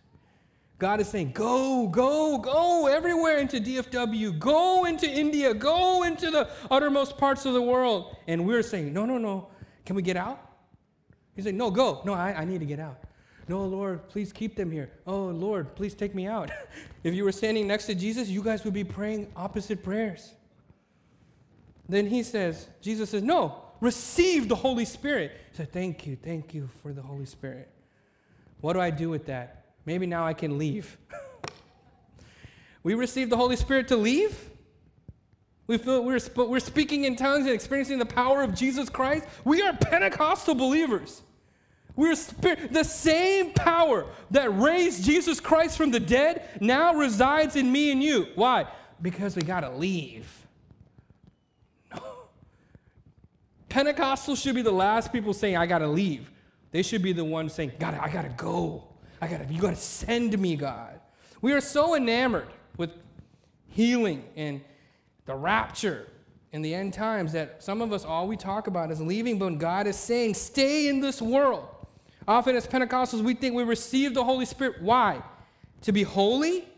God 0.79 1.01
is 1.01 1.09
saying, 1.09 1.33
go, 1.33 1.89
go, 1.89 2.39
go 2.39 2.87
everywhere 2.87 3.39
into 3.39 3.61
DFW, 3.61 4.39
go 4.39 4.85
into 4.85 5.11
India, 5.11 5.53
go 5.55 6.05
into 6.05 6.31
the 6.31 6.51
uttermost 6.71 7.19
parts 7.19 7.47
of 7.47 7.55
the 7.55 7.63
world. 7.63 8.17
And 8.29 8.47
we're 8.47 8.63
saying, 8.63 8.93
no, 8.93 9.07
no, 9.07 9.19
no. 9.19 9.49
Can 9.85 9.97
we 9.97 10.03
get 10.03 10.17
out? 10.17 10.41
He's 11.35 11.45
saying, 11.47 11.57
no, 11.57 11.71
go. 11.71 12.03
No, 12.05 12.15
I, 12.15 12.33
I 12.33 12.45
need 12.45 12.61
to 12.61 12.67
get 12.67 12.79
out. 12.79 13.03
No, 13.49 13.65
Lord, 13.65 14.09
please 14.09 14.33
keep 14.33 14.57
them 14.57 14.71
here. 14.71 14.91
Oh, 15.07 15.27
Lord, 15.27 15.75
please 15.75 15.95
take 15.95 16.15
me 16.15 16.27
out. 16.27 16.51
if 17.05 17.15
you 17.15 17.25
were 17.25 17.33
standing 17.33 17.67
next 17.67 17.87
to 17.87 17.95
Jesus, 17.95 18.29
you 18.29 18.43
guys 18.43 18.65
would 18.65 18.75
be 18.75 18.85
praying 18.85 19.31
opposite 19.37 19.83
prayers. 19.83 20.35
Then 21.89 22.07
he 22.07 22.23
says, 22.23 22.69
Jesus 22.81 23.11
says, 23.11 23.23
no, 23.23 23.57
receive 23.81 24.49
the 24.49 24.55
Holy 24.55 24.85
Spirit. 24.85 25.33
He 25.51 25.57
said, 25.57 25.73
thank 25.73 26.07
you, 26.07 26.17
thank 26.17 26.55
you 26.55 26.69
for 26.83 26.93
the 26.93 27.03
Holy 27.03 27.27
Spirit. 27.27 27.69
What 28.61 28.75
do 28.75 28.81
I 28.81 28.91
do 28.91 29.11
with 29.11 29.27
that? 29.27 29.65
Maybe 29.85 30.07
now 30.07 30.25
I 30.25 30.35
can 30.35 30.57
leave. 30.57 30.97
we 32.85 32.95
received 32.95 33.31
the 33.31 33.37
Holy 33.37 33.57
Spirit 33.57 33.89
to 33.89 33.97
leave. 33.97 34.51
We 35.67 35.79
feel 35.79 36.05
we're, 36.05 36.21
we're 36.37 36.61
speaking 36.61 37.05
in 37.05 37.17
tongues 37.17 37.47
and 37.47 37.55
experiencing 37.55 37.99
the 37.99 38.07
power 38.07 38.43
of 38.43 38.55
Jesus 38.55 38.89
Christ. 38.89 39.27
We 39.45 39.63
are 39.63 39.73
Pentecostal 39.73 40.55
believers. 40.55 41.23
We're 41.95 42.15
spirit, 42.15 42.73
the 42.73 42.85
same 42.85 43.53
power 43.53 44.07
that 44.31 44.57
raised 44.59 45.05
Jesus 45.05 45.41
Christ 45.41 45.77
from 45.77 45.91
the 45.91 46.01
dead 46.01 46.49
now 46.61 46.95
resides 46.95 47.57
in 47.57 47.71
me 47.71 47.93
and 47.93 48.03
you. 48.03 48.29
Why? 48.35 48.67
Because 49.01 49.37
we 49.37 49.43
got 49.43 49.61
to 49.61 49.71
leave. 49.71 50.27
Pentecostals 53.69 54.43
should 54.43 54.55
be 54.55 54.63
the 54.63 54.71
last 54.71 55.13
people 55.13 55.33
saying, 55.33 55.57
I 55.57 55.67
got 55.67 55.79
to 55.79 55.89
leave. 55.89 56.31
They 56.71 56.83
should 56.83 57.03
be 57.03 57.13
the 57.13 57.25
ones 57.25 57.53
saying, 57.53 57.73
God, 57.79 57.99
I 58.01 58.09
got 58.09 58.23
to 58.23 58.31
go. 58.31 58.85
I 59.23 59.29
gotta, 59.29 59.45
you 59.45 59.61
gotta 59.61 59.77
send 59.77 60.37
me, 60.37 60.57
God. 60.57 60.99
We 61.43 61.53
are 61.53 61.61
so 61.61 61.95
enamored 61.95 62.49
with 62.77 62.91
healing 63.69 64.25
and 64.35 64.61
the 65.27 65.35
rapture 65.37 66.09
in 66.51 66.61
the 66.61 66.75
end 66.75 66.93
times 66.93 67.33
that 67.33 67.63
some 67.63 67.81
of 67.83 67.93
us, 67.93 68.05
all 68.05 68.27
we 68.27 68.37
talk 68.37 68.67
about 68.67 68.91
is 68.91 69.01
leaving, 69.01 69.39
but 69.39 69.59
God 69.59 69.87
is 69.87 69.95
saying, 69.95 70.35
stay 70.35 70.89
in 70.89 70.99
this 70.99 71.23
world. 71.23 71.69
Often 72.27 72.57
as 72.57 72.67
Pentecostals, 72.67 73.23
we 73.23 73.35
think 73.35 73.55
we 73.55 73.65
receive 73.65 74.15
the 74.15 74.25
Holy 74.25 74.45
Spirit. 74.45 74.83
Why? 74.83 75.23
To 75.83 75.93
be 75.93 76.03
holy? 76.03 76.69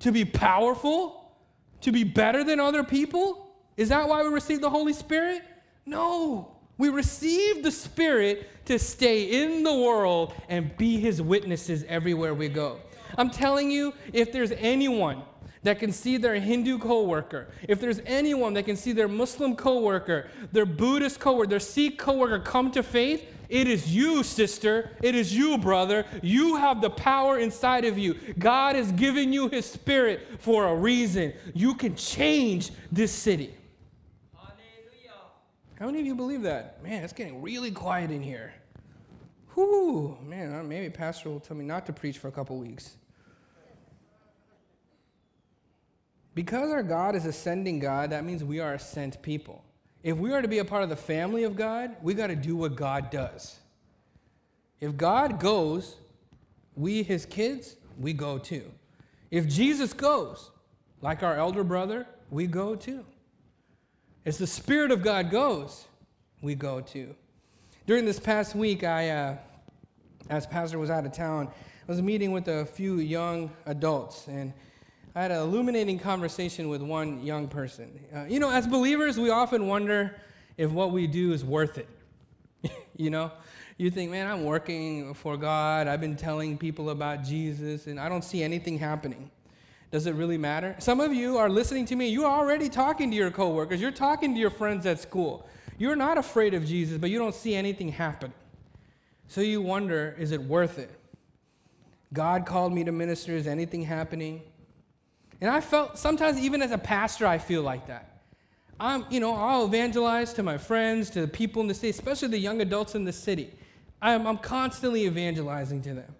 To 0.00 0.12
be 0.12 0.24
powerful? 0.24 1.34
To 1.82 1.92
be 1.92 2.04
better 2.04 2.44
than 2.44 2.60
other 2.60 2.84
people? 2.84 3.54
Is 3.76 3.88
that 3.90 4.08
why 4.08 4.22
we 4.22 4.28
receive 4.28 4.60
the 4.60 4.70
Holy 4.70 4.92
Spirit? 4.92 5.42
No. 5.84 6.56
We 6.78 6.88
receive 6.90 7.62
the 7.62 7.70
Spirit 7.70 8.66
to 8.66 8.78
stay 8.78 9.42
in 9.42 9.62
the 9.62 9.74
world 9.74 10.34
and 10.48 10.76
be 10.76 10.98
His 10.98 11.22
witnesses 11.22 11.84
everywhere 11.88 12.34
we 12.34 12.48
go. 12.48 12.80
I'm 13.16 13.30
telling 13.30 13.70
you, 13.70 13.94
if 14.12 14.32
there's 14.32 14.52
anyone 14.52 15.22
that 15.62 15.78
can 15.78 15.90
see 15.90 16.16
their 16.16 16.34
Hindu 16.34 16.78
coworker, 16.78 17.48
if 17.68 17.80
there's 17.80 18.00
anyone 18.04 18.54
that 18.54 18.64
can 18.64 18.76
see 18.76 18.92
their 18.92 19.08
Muslim 19.08 19.56
coworker, 19.56 20.28
their 20.52 20.66
Buddhist 20.66 21.18
coworker, 21.18 21.48
their 21.48 21.60
Sikh 21.60 21.98
coworker 21.98 22.38
come 22.40 22.70
to 22.72 22.82
faith, 22.82 23.24
it 23.48 23.68
is 23.68 23.94
you, 23.94 24.22
sister. 24.22 24.90
It 25.02 25.14
is 25.14 25.34
you, 25.34 25.58
brother. 25.58 26.04
You 26.22 26.56
have 26.56 26.80
the 26.80 26.90
power 26.90 27.38
inside 27.38 27.84
of 27.84 27.98
you. 27.98 28.14
God 28.38 28.76
has 28.76 28.92
given 28.92 29.32
you 29.32 29.48
His 29.48 29.66
Spirit 29.66 30.26
for 30.38 30.66
a 30.66 30.74
reason. 30.74 31.32
You 31.54 31.74
can 31.74 31.94
change 31.94 32.70
this 32.90 33.12
city. 33.12 33.54
How 35.78 35.86
many 35.86 36.00
of 36.00 36.06
you 36.06 36.14
believe 36.14 36.42
that? 36.42 36.82
Man, 36.82 37.04
it's 37.04 37.12
getting 37.12 37.42
really 37.42 37.70
quiet 37.70 38.10
in 38.10 38.22
here. 38.22 38.54
Whoo, 39.54 40.16
man, 40.22 40.54
uh, 40.54 40.62
maybe 40.62 40.88
Pastor 40.90 41.28
will 41.28 41.40
tell 41.40 41.56
me 41.56 41.64
not 41.64 41.86
to 41.86 41.92
preach 41.92 42.18
for 42.18 42.28
a 42.28 42.32
couple 42.32 42.56
weeks. 42.58 42.96
Because 46.34 46.70
our 46.70 46.82
God 46.82 47.14
is 47.14 47.24
a 47.24 47.32
sending 47.32 47.78
God, 47.78 48.10
that 48.10 48.24
means 48.24 48.44
we 48.44 48.60
are 48.60 48.74
a 48.74 48.78
sent 48.78 49.20
people. 49.22 49.64
If 50.06 50.16
we 50.18 50.32
are 50.32 50.40
to 50.40 50.46
be 50.46 50.58
a 50.58 50.64
part 50.64 50.84
of 50.84 50.88
the 50.88 50.94
family 50.94 51.42
of 51.42 51.56
God, 51.56 51.96
we 52.00 52.14
got 52.14 52.28
to 52.28 52.36
do 52.36 52.54
what 52.54 52.76
God 52.76 53.10
does. 53.10 53.58
If 54.80 54.96
God 54.96 55.40
goes, 55.40 55.96
we, 56.76 57.02
his 57.02 57.26
kids, 57.26 57.74
we 57.98 58.12
go 58.12 58.38
too. 58.38 58.70
If 59.32 59.48
Jesus 59.48 59.92
goes, 59.92 60.52
like 61.02 61.24
our 61.24 61.34
elder 61.34 61.64
brother, 61.64 62.06
we 62.30 62.46
go 62.46 62.76
too. 62.76 63.04
As 64.24 64.38
the 64.38 64.46
Spirit 64.46 64.92
of 64.92 65.02
God 65.02 65.28
goes, 65.28 65.86
we 66.40 66.54
go 66.54 66.80
too. 66.80 67.16
During 67.88 68.04
this 68.04 68.20
past 68.20 68.54
week, 68.54 68.84
I, 68.84 69.10
uh, 69.10 69.36
as 70.30 70.46
pastor 70.46 70.78
was 70.78 70.88
out 70.88 71.04
of 71.04 71.10
town, 71.10 71.48
I 71.48 71.90
was 71.90 72.00
meeting 72.00 72.30
with 72.30 72.46
a 72.46 72.64
few 72.64 73.00
young 73.00 73.50
adults, 73.66 74.28
and 74.28 74.52
I 75.16 75.22
had 75.22 75.30
an 75.30 75.38
illuminating 75.38 75.98
conversation 75.98 76.68
with 76.68 76.82
one 76.82 77.24
young 77.24 77.48
person. 77.48 77.98
Uh, 78.14 78.24
you 78.24 78.38
know, 78.38 78.50
as 78.50 78.66
believers, 78.66 79.18
we 79.18 79.30
often 79.30 79.66
wonder 79.66 80.14
if 80.58 80.70
what 80.70 80.92
we 80.92 81.06
do 81.06 81.32
is 81.32 81.42
worth 81.42 81.78
it. 81.78 81.88
you 82.98 83.08
know, 83.08 83.32
you 83.78 83.90
think, 83.90 84.10
man, 84.10 84.26
I'm 84.26 84.44
working 84.44 85.14
for 85.14 85.38
God, 85.38 85.86
I've 85.86 86.02
been 86.02 86.16
telling 86.16 86.58
people 86.58 86.90
about 86.90 87.24
Jesus, 87.24 87.86
and 87.86 87.98
I 87.98 88.10
don't 88.10 88.24
see 88.24 88.42
anything 88.42 88.78
happening. 88.78 89.30
Does 89.90 90.06
it 90.06 90.14
really 90.14 90.36
matter? 90.36 90.76
Some 90.80 91.00
of 91.00 91.14
you 91.14 91.38
are 91.38 91.48
listening 91.48 91.86
to 91.86 91.96
me. 91.96 92.08
You're 92.10 92.26
already 92.26 92.68
talking 92.68 93.10
to 93.10 93.16
your 93.16 93.30
coworkers. 93.30 93.80
You're 93.80 93.92
talking 93.92 94.34
to 94.34 94.38
your 94.38 94.50
friends 94.50 94.84
at 94.84 95.00
school. 95.00 95.48
You're 95.78 95.96
not 95.96 96.18
afraid 96.18 96.52
of 96.52 96.66
Jesus, 96.66 96.98
but 96.98 97.08
you 97.08 97.18
don't 97.18 97.34
see 97.34 97.54
anything 97.54 97.88
happen. 97.88 98.34
So 99.28 99.40
you 99.40 99.62
wonder, 99.62 100.14
is 100.18 100.32
it 100.32 100.42
worth 100.42 100.78
it? 100.78 100.90
God 102.12 102.44
called 102.44 102.74
me 102.74 102.84
to 102.84 102.92
minister. 102.92 103.32
Is 103.32 103.46
anything 103.46 103.80
happening? 103.80 104.42
And 105.40 105.50
I 105.50 105.60
felt 105.60 105.98
sometimes, 105.98 106.38
even 106.38 106.62
as 106.62 106.70
a 106.70 106.78
pastor, 106.78 107.26
I 107.26 107.38
feel 107.38 107.62
like 107.62 107.86
that. 107.88 108.22
I'm, 108.78 109.06
you 109.10 109.20
know, 109.20 109.34
I'll 109.34 109.64
evangelize 109.64 110.32
to 110.34 110.42
my 110.42 110.58
friends, 110.58 111.10
to 111.10 111.22
the 111.22 111.28
people 111.28 111.62
in 111.62 111.68
the 111.68 111.74
city, 111.74 111.90
especially 111.90 112.28
the 112.28 112.38
young 112.38 112.60
adults 112.60 112.94
in 112.94 113.04
the 113.04 113.12
city. 113.12 113.52
I'm, 114.02 114.26
I'm 114.26 114.38
constantly 114.38 115.06
evangelizing 115.06 115.82
to 115.82 115.94
them. 115.94 116.14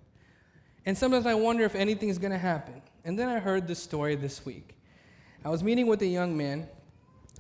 And 0.87 0.97
sometimes 0.97 1.27
I 1.27 1.35
wonder 1.35 1.65
if 1.65 1.75
anything's 1.75 2.19
going 2.19 2.33
to 2.33 2.39
happen. 2.39 2.81
And 3.05 3.19
then 3.19 3.29
I 3.29 3.39
heard 3.39 3.67
this 3.69 3.83
story 3.83 4.15
this 4.15 4.47
week. 4.47 4.77
I 5.45 5.51
was 5.51 5.63
meeting 5.63 5.87
with 5.87 6.01
a 6.03 6.07
young 6.07 6.37
man, 6.37 6.67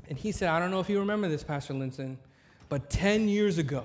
and 0.08 0.18
he 0.18 0.32
said, 0.32 0.48
I 0.48 0.60
don't 0.60 0.70
know 0.70 0.80
if 0.80 0.88
you 0.88 0.98
remember 0.98 1.28
this, 1.28 1.42
Pastor 1.42 1.74
Linson, 1.74 2.16
but 2.68 2.90
10 2.90 3.28
years 3.28 3.58
ago, 3.58 3.84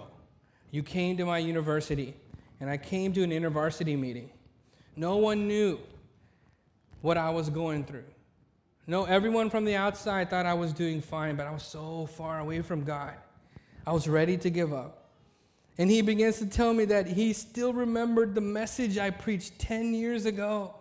you 0.71 0.83
came 0.83 1.17
to 1.17 1.25
my 1.25 1.37
university, 1.37 2.13
and 2.59 2.69
I 2.69 2.77
came 2.77 3.13
to 3.13 3.23
an 3.23 3.31
InterVarsity 3.31 3.97
meeting. 3.97 4.29
No 4.95 5.17
one 5.17 5.47
knew 5.47 5.79
what 7.01 7.17
I 7.17 7.29
was 7.29 7.49
going 7.49 7.83
through. 7.83 8.05
No, 8.87 9.05
everyone 9.05 9.49
from 9.49 9.65
the 9.65 9.75
outside 9.75 10.29
thought 10.29 10.45
I 10.45 10.53
was 10.53 10.73
doing 10.73 11.01
fine, 11.01 11.35
but 11.35 11.47
I 11.47 11.51
was 11.51 11.63
so 11.63 12.07
far 12.07 12.39
away 12.39 12.61
from 12.61 12.83
God. 12.83 13.13
I 13.85 13.91
was 13.91 14.07
ready 14.07 14.37
to 14.37 14.49
give 14.49 14.73
up. 14.73 15.09
And 15.77 15.89
he 15.89 16.01
begins 16.01 16.39
to 16.39 16.45
tell 16.45 16.73
me 16.73 16.85
that 16.85 17.07
he 17.07 17.33
still 17.33 17.73
remembered 17.73 18.35
the 18.35 18.41
message 18.41 18.97
I 18.97 19.09
preached 19.09 19.57
10 19.59 19.93
years 19.93 20.25
ago 20.25 20.75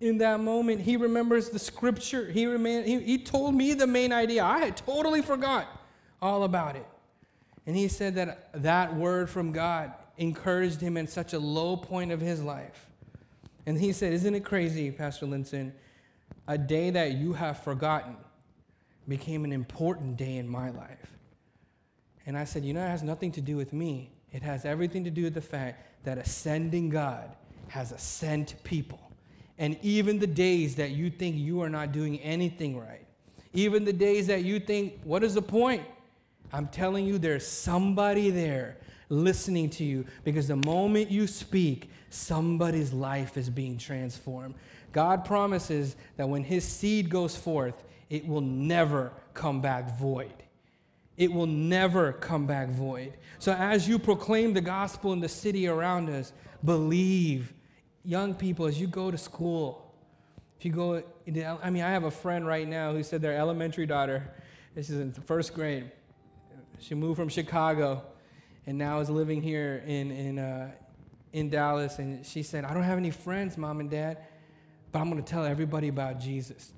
in 0.00 0.18
that 0.18 0.40
moment, 0.40 0.80
he 0.80 0.96
remembers 0.96 1.50
the 1.50 1.58
scripture. 1.58 2.30
He, 2.30 2.46
remain, 2.46 2.84
he, 2.84 3.00
he 3.00 3.18
told 3.18 3.54
me 3.54 3.74
the 3.74 3.86
main 3.86 4.12
idea. 4.12 4.44
I 4.44 4.58
had 4.58 4.76
totally 4.76 5.22
forgot 5.22 5.66
all 6.22 6.44
about 6.44 6.76
it. 6.76 6.86
And 7.66 7.76
he 7.76 7.88
said 7.88 8.14
that 8.14 8.50
that 8.62 8.94
word 8.94 9.28
from 9.28 9.52
God 9.52 9.92
encouraged 10.16 10.80
him 10.80 10.96
in 10.96 11.06
such 11.06 11.32
a 11.32 11.38
low 11.38 11.76
point 11.76 12.12
of 12.12 12.20
his 12.20 12.42
life. 12.42 12.87
And 13.68 13.78
he 13.78 13.92
said, 13.92 14.14
Isn't 14.14 14.34
it 14.34 14.46
crazy, 14.46 14.90
Pastor 14.90 15.26
Linson? 15.26 15.72
a 16.46 16.56
day 16.56 16.88
that 16.88 17.12
you 17.12 17.34
have 17.34 17.62
forgotten 17.62 18.16
became 19.06 19.44
an 19.44 19.52
important 19.52 20.16
day 20.16 20.36
in 20.36 20.48
my 20.48 20.70
life. 20.70 21.12
And 22.24 22.36
I 22.36 22.44
said, 22.44 22.64
You 22.64 22.72
know, 22.72 22.82
it 22.82 22.88
has 22.88 23.02
nothing 23.02 23.30
to 23.32 23.42
do 23.42 23.56
with 23.56 23.74
me. 23.74 24.10
It 24.32 24.42
has 24.42 24.64
everything 24.64 25.04
to 25.04 25.10
do 25.10 25.24
with 25.24 25.34
the 25.34 25.42
fact 25.42 26.04
that 26.04 26.16
ascending 26.16 26.88
God 26.88 27.36
has 27.68 27.92
ascended 27.92 28.56
people. 28.64 29.00
And 29.58 29.76
even 29.82 30.18
the 30.18 30.26
days 30.26 30.76
that 30.76 30.92
you 30.92 31.10
think 31.10 31.36
you 31.36 31.60
are 31.60 31.68
not 31.68 31.92
doing 31.92 32.18
anything 32.20 32.78
right, 32.78 33.06
even 33.52 33.84
the 33.84 33.92
days 33.92 34.28
that 34.28 34.44
you 34.44 34.60
think, 34.60 34.98
What 35.04 35.22
is 35.22 35.34
the 35.34 35.42
point? 35.42 35.82
I'm 36.54 36.68
telling 36.68 37.04
you, 37.04 37.18
there's 37.18 37.46
somebody 37.46 38.30
there 38.30 38.78
listening 39.08 39.70
to 39.70 39.84
you 39.84 40.04
because 40.24 40.48
the 40.48 40.56
moment 40.56 41.10
you 41.10 41.26
speak, 41.26 41.90
somebody's 42.10 42.92
life 42.92 43.36
is 43.36 43.50
being 43.50 43.78
transformed. 43.78 44.54
God 44.92 45.24
promises 45.24 45.96
that 46.16 46.28
when 46.28 46.44
his 46.44 46.64
seed 46.64 47.10
goes 47.10 47.36
forth, 47.36 47.84
it 48.10 48.26
will 48.26 48.40
never 48.40 49.12
come 49.34 49.60
back 49.60 49.98
void. 49.98 50.32
It 51.16 51.32
will 51.32 51.46
never 51.46 52.12
come 52.12 52.46
back 52.46 52.68
void. 52.68 53.14
So, 53.38 53.52
as 53.52 53.88
you 53.88 53.98
proclaim 53.98 54.54
the 54.54 54.60
gospel 54.60 55.12
in 55.12 55.20
the 55.20 55.28
city 55.28 55.66
around 55.66 56.08
us, 56.08 56.32
believe, 56.64 57.52
young 58.04 58.34
people, 58.34 58.66
as 58.66 58.80
you 58.80 58.86
go 58.86 59.10
to 59.10 59.18
school, 59.18 59.94
if 60.58 60.64
you 60.64 60.72
go, 60.72 61.02
into, 61.26 61.44
I 61.44 61.70
mean, 61.70 61.82
I 61.82 61.90
have 61.90 62.04
a 62.04 62.10
friend 62.10 62.46
right 62.46 62.66
now 62.66 62.92
who 62.92 63.02
said 63.02 63.20
their 63.20 63.36
elementary 63.36 63.84
daughter, 63.84 64.32
this 64.74 64.90
is 64.90 65.00
in 65.00 65.12
first 65.12 65.54
grade, 65.54 65.90
she 66.78 66.94
moved 66.94 67.16
from 67.16 67.28
Chicago 67.28 68.04
and 68.68 68.76
now 68.76 69.00
is 69.00 69.08
living 69.08 69.40
here 69.40 69.82
in, 69.86 70.10
in, 70.10 70.38
uh, 70.38 70.70
in 71.32 71.48
Dallas. 71.48 71.98
And 71.98 72.24
she 72.26 72.42
said, 72.42 72.66
I 72.66 72.74
don't 72.74 72.82
have 72.82 72.98
any 72.98 73.10
friends, 73.10 73.56
mom 73.56 73.80
and 73.80 73.88
dad, 73.88 74.18
but 74.92 74.98
I'm 74.98 75.08
going 75.08 75.24
to 75.24 75.26
tell 75.26 75.46
everybody 75.46 75.88
about 75.88 76.20
Jesus. 76.20 76.72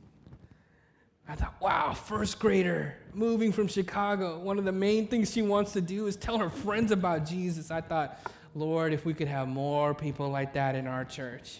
I 1.29 1.35
thought, 1.35 1.61
wow, 1.61 1.93
first 1.93 2.39
grader 2.39 2.95
moving 3.13 3.51
from 3.51 3.67
Chicago. 3.67 4.39
One 4.39 4.57
of 4.57 4.65
the 4.65 4.71
main 4.71 5.09
things 5.09 5.33
she 5.33 5.43
wants 5.43 5.73
to 5.73 5.81
do 5.81 6.07
is 6.07 6.15
tell 6.15 6.39
her 6.39 6.49
friends 6.49 6.93
about 6.93 7.27
Jesus. 7.27 7.73
I 7.73 7.81
thought, 7.81 8.21
Lord, 8.55 8.93
if 8.93 9.05
we 9.05 9.13
could 9.13 9.27
have 9.27 9.49
more 9.49 9.93
people 9.93 10.29
like 10.31 10.53
that 10.55 10.77
in 10.77 10.87
our 10.87 11.05
church. 11.05 11.59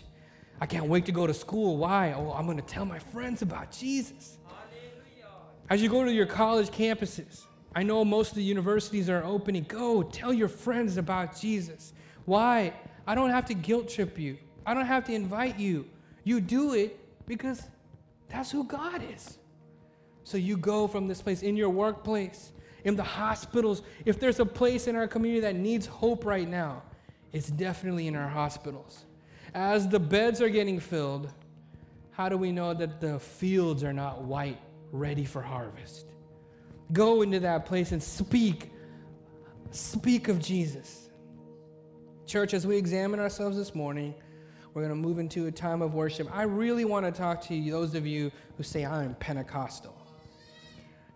I 0.61 0.67
can't 0.67 0.87
wait 0.87 1.07
to 1.07 1.13
go 1.13 1.27
to 1.27 1.35
school. 1.35 1.77
Why? 1.77 2.13
Oh, 2.13 2.31
I'm 2.31 2.47
going 2.47 2.57
to 2.57 2.63
tell 2.63 2.85
my 2.85 3.01
friends 3.01 3.43
about 3.43 3.73
Jesus. 3.73 4.39
As 5.69 5.83
you 5.83 5.89
go 5.89 6.05
to 6.05 6.13
your 6.13 6.27
college 6.27 6.69
campuses, 6.69 7.47
I 7.75 7.83
know 7.83 8.05
most 8.05 8.31
of 8.31 8.37
the 8.37 8.43
universities 8.43 9.09
are 9.09 9.23
opening. 9.25 9.65
Go 9.69 10.03
tell 10.03 10.33
your 10.33 10.49
friends 10.49 10.97
about 10.97 11.39
Jesus. 11.39 11.93
Why? 12.25 12.73
I 13.07 13.15
don't 13.15 13.31
have 13.31 13.47
to 13.47 13.55
guilt 13.55 13.89
trip 13.89 14.19
you, 14.19 14.39
I 14.67 14.75
don't 14.75 14.87
have 14.87 15.05
to 15.05 15.13
invite 15.13 15.59
you. 15.59 15.87
You 16.25 16.41
do 16.41 16.75
it 16.75 16.99
because 17.27 17.63
that's 18.29 18.51
who 18.51 18.65
God 18.65 19.03
is. 19.15 19.39
So 20.25 20.37
you 20.37 20.57
go 20.57 20.87
from 20.87 21.09
this 21.09 21.23
place 21.23 21.43
in 21.43 21.57
your 21.57 21.71
workplace, 21.71 22.53
in 22.85 22.95
the 22.95 23.03
hospitals. 23.03 23.83
If 24.05 24.21
there's 24.21 24.39
a 24.39 24.47
place 24.47 24.87
in 24.87 24.97
our 24.97 25.09
community 25.09 25.41
that 25.41 25.57
needs 25.57 25.87
hope 25.87 26.25
right 26.25 26.49
now, 26.49 26.83
it's 27.33 27.49
definitely 27.49 28.07
in 28.07 28.15
our 28.15 28.29
hospitals. 28.29 29.05
As 29.55 29.89
the 29.89 29.99
beds 29.99 30.41
are 30.41 30.49
getting 30.49 30.79
filled, 30.79 31.31
how 32.13 32.29
do 32.29 32.37
we 32.37 32.53
know 32.53 32.75
that 32.75 33.01
the 33.01 33.19
fields 33.19 33.83
are 33.83 33.93
not 33.93 34.23
white, 34.23 34.61
ready 34.93 35.25
for 35.25 35.41
harvest? 35.41 36.07
Go 36.93 37.23
into 37.23 37.41
that 37.41 37.67
place 37.67 37.93
and 37.93 38.03
speak. 38.03 38.71
Speak 39.71 40.29
of 40.29 40.41
Jesus. 40.41 41.09
Church, 42.27 42.55
as 42.55 42.67
we 42.67 42.77
examine 42.77 43.21
ourselves 43.21 43.57
this 43.57 43.75
morning, 43.75 44.15
we're 44.73 44.83
going 44.83 44.95
to 44.95 45.09
move 45.09 45.19
into 45.19 45.47
a 45.47 45.53
time 45.53 45.83
of 45.83 45.95
worship. 45.95 46.29
I 46.33 46.43
really 46.43 46.85
want 46.85 47.07
to 47.07 47.13
talk 47.13 47.41
to 47.43 47.55
you, 47.55 47.73
those 47.73 47.95
of 47.95 48.07
you 48.07 48.31
who 48.57 48.63
say, 48.63 48.85
I'm 48.85 49.15
Pentecostal. 49.17 49.97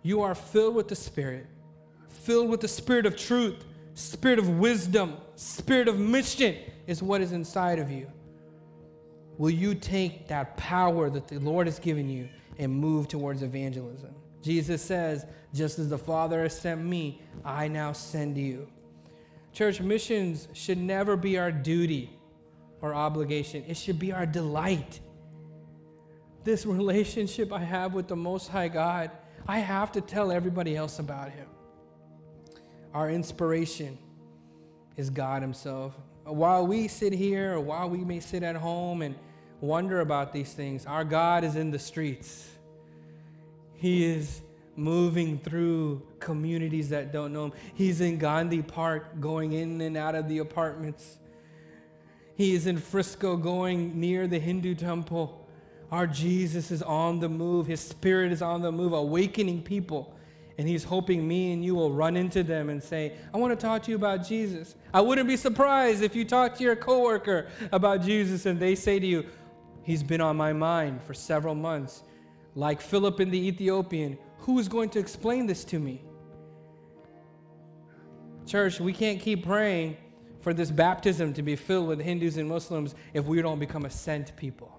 You 0.03 0.23
are 0.23 0.35
filled 0.35 0.75
with 0.75 0.89
the 0.89 0.97
Spirit, 0.97 1.47
filled 2.09 2.51
with 2.51 2.61
the 2.61 2.69
Spirit 2.69 3.07
of 3.07 3.17
truth, 3.17 3.65
Spirit 3.95 4.39
of 4.39 4.49
wisdom, 4.59 5.17
Spirit 5.37 5.89
of 5.89 5.99
mission 5.99 6.57
is 6.87 7.03
what 7.03 7.21
is 7.21 7.33
inside 7.33 7.79
of 7.79 7.91
you. 7.91 8.11
Will 9.39 9.51
you 9.51 9.75
take 9.75 10.29
that 10.29 10.57
power 10.57 11.11
that 11.11 11.29
the 11.29 11.39
Lord 11.39 11.67
has 11.67 11.79
given 11.79 12.09
you 12.09 12.29
and 12.59 12.73
move 12.73 13.09
towards 13.09 13.43
evangelism? 13.43 14.15
Jesus 14.45 14.83
says, 14.83 15.25
just 15.55 15.79
as 15.79 15.89
the 15.89 15.97
Father 15.97 16.43
has 16.43 16.59
sent 16.59 16.85
me, 16.85 17.23
I 17.45 17.67
now 17.67 17.93
send 17.93 18.37
you. 18.37 18.69
Church, 19.55 19.81
missions 19.81 20.49
should 20.53 20.77
never 20.77 21.17
be 21.17 21.39
our 21.39 21.51
duty 21.51 22.11
or 22.83 22.95
obligation, 22.95 23.65
it 23.67 23.79
should 23.79 23.99
be 23.99 24.13
our 24.13 24.27
delight. 24.27 25.01
This 26.43 26.67
relationship 26.67 27.51
I 27.53 27.61
have 27.61 27.95
with 27.95 28.07
the 28.07 28.17
Most 28.17 28.49
High 28.49 28.69
God, 28.69 29.11
I 29.49 29.61
have 29.61 29.91
to 29.93 30.03
tell 30.03 30.31
everybody 30.31 30.77
else 30.77 30.99
about 30.99 31.31
Him. 31.31 31.47
Our 32.93 33.11
inspiration 33.11 33.97
is 34.99 35.09
God 35.09 35.41
Himself. 35.41 35.95
While 36.25 36.67
we 36.67 36.89
sit 36.89 37.15
here, 37.15 37.55
or 37.55 37.61
while 37.61 37.89
we 37.89 38.05
may 38.05 38.21
sit 38.21 38.43
at 38.43 38.57
home 38.57 39.01
and 39.01 39.15
wonder 39.61 40.01
about 40.01 40.35
these 40.35 40.53
things, 40.53 40.85
our 40.85 41.05
God 41.05 41.45
is 41.45 41.57
in 41.57 41.71
the 41.71 41.79
streets. 41.79 42.51
He 43.85 44.07
is 44.07 44.41
moving 44.77 45.39
through 45.39 46.01
communities 46.19 46.89
that 46.89 47.13
don't 47.13 47.35
know 47.35 47.45
him. 47.45 47.53
He's 47.75 48.01
in 48.01 48.17
Gandhi 48.17 48.63
Park 48.63 49.21
going 49.21 49.53
in 49.53 49.79
and 49.83 49.95
out 49.95 50.15
of 50.15 50.27
the 50.27 50.39
apartments. 50.39 51.19
He 52.35 52.55
is 52.55 52.67
in 52.67 52.79
Frisco 52.79 53.37
going 53.37 54.01
near 54.01 54.27
the 54.27 54.39
Hindu 54.39 54.75
temple. 54.75 55.47
Our 55.93 56.07
Jesus 56.07 56.71
is 56.71 56.81
on 56.83 57.21
the 57.21 57.29
move. 57.29 57.67
His 57.67 57.81
spirit 57.81 58.33
is 58.33 58.41
on 58.41 58.63
the 58.63 58.73
move, 58.73 58.95
awakening 58.95 59.61
people. 59.61 60.17
And 60.57 60.67
he's 60.67 60.85
hoping 60.85 61.29
me 61.29 61.53
and 61.53 61.63
you 61.63 61.75
will 61.75 61.93
run 61.93 62.17
into 62.17 62.43
them 62.43 62.71
and 62.71 62.83
say, 62.83 63.13
I 63.35 63.37
want 63.37 63.53
to 63.53 63.67
talk 63.67 63.83
to 63.83 63.91
you 63.91 63.99
about 63.99 64.27
Jesus. 64.27 64.77
I 64.95 65.03
wouldn't 65.03 65.29
be 65.29 65.37
surprised 65.37 66.03
if 66.03 66.17
you 66.17 66.25
talk 66.25 66.57
to 66.57 66.65
your 66.65 66.75
coworker 66.75 67.49
about 67.71 68.01
Jesus 68.01 68.47
and 68.47 68.59
they 68.59 68.77
say 68.77 68.99
to 68.99 69.07
you, 69.07 69.27
He's 69.83 70.03
been 70.03 70.23
on 70.23 70.39
my 70.39 70.55
mind 70.55 71.03
for 71.03 71.13
several 71.13 71.55
months 71.55 72.03
like 72.55 72.81
Philip 72.81 73.21
and 73.21 73.33
the 73.33 73.49
Ethiopian, 73.49 74.19
who 74.39 74.59
is 74.59 74.69
going 74.69 74.91
to 74.91 74.99
explain 74.99 75.47
this 75.47 75.65
to 75.65 75.79
me? 75.79 76.03
Church, 78.47 78.79
we 78.79 78.93
can't 78.93 79.21
keep 79.21 79.45
praying 79.45 79.97
for 80.41 80.53
this 80.53 80.71
baptism 80.71 81.33
to 81.33 81.43
be 81.43 81.57
filled 81.57 81.89
with 81.89 82.01
Hindus 82.01 82.37
and 82.37 82.49
Muslims 82.49 82.95
if 83.15 83.25
we 83.25 83.41
don't 83.41 83.59
become 83.59 83.87
a 83.87 83.91
sent 83.91 84.37
people. 84.37 84.71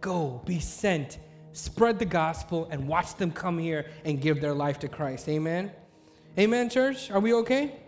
Go, 0.00 0.40
be 0.46 0.60
sent, 0.60 1.18
spread 1.52 1.98
the 1.98 2.04
gospel, 2.04 2.68
and 2.70 2.86
watch 2.86 3.16
them 3.16 3.32
come 3.32 3.58
here 3.58 3.86
and 4.04 4.20
give 4.20 4.40
their 4.40 4.54
life 4.54 4.78
to 4.78 4.88
Christ. 4.88 5.28
Amen? 5.28 5.72
Amen, 6.38 6.70
church? 6.70 7.10
Are 7.10 7.18
we 7.18 7.34
okay? 7.34 7.80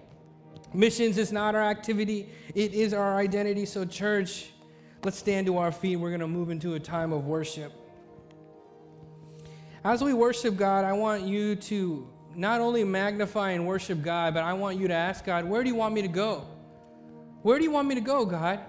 Missions 0.74 1.16
is 1.16 1.30
not 1.30 1.54
our 1.54 1.62
activity, 1.62 2.28
it 2.54 2.74
is 2.74 2.92
our 2.92 3.16
identity. 3.16 3.66
So, 3.66 3.84
church, 3.84 4.50
let's 5.04 5.18
stand 5.18 5.46
to 5.46 5.58
our 5.58 5.70
feet. 5.70 5.96
We're 5.96 6.10
going 6.10 6.20
to 6.20 6.26
move 6.26 6.50
into 6.50 6.74
a 6.74 6.80
time 6.80 7.12
of 7.12 7.26
worship. 7.26 7.72
As 9.84 10.02
we 10.02 10.12
worship 10.12 10.56
God, 10.56 10.84
I 10.84 10.92
want 10.92 11.24
you 11.24 11.56
to 11.56 12.08
not 12.36 12.60
only 12.60 12.84
magnify 12.84 13.50
and 13.50 13.66
worship 13.66 14.00
God, 14.00 14.34
but 14.34 14.44
I 14.44 14.52
want 14.52 14.78
you 14.78 14.86
to 14.86 14.94
ask 14.94 15.24
God, 15.24 15.44
where 15.44 15.64
do 15.64 15.68
you 15.68 15.74
want 15.74 15.92
me 15.92 16.02
to 16.02 16.08
go? 16.08 16.46
Where 17.42 17.58
do 17.58 17.64
you 17.64 17.72
want 17.72 17.88
me 17.88 17.96
to 17.96 18.00
go, 18.00 18.24
God? 18.24 18.60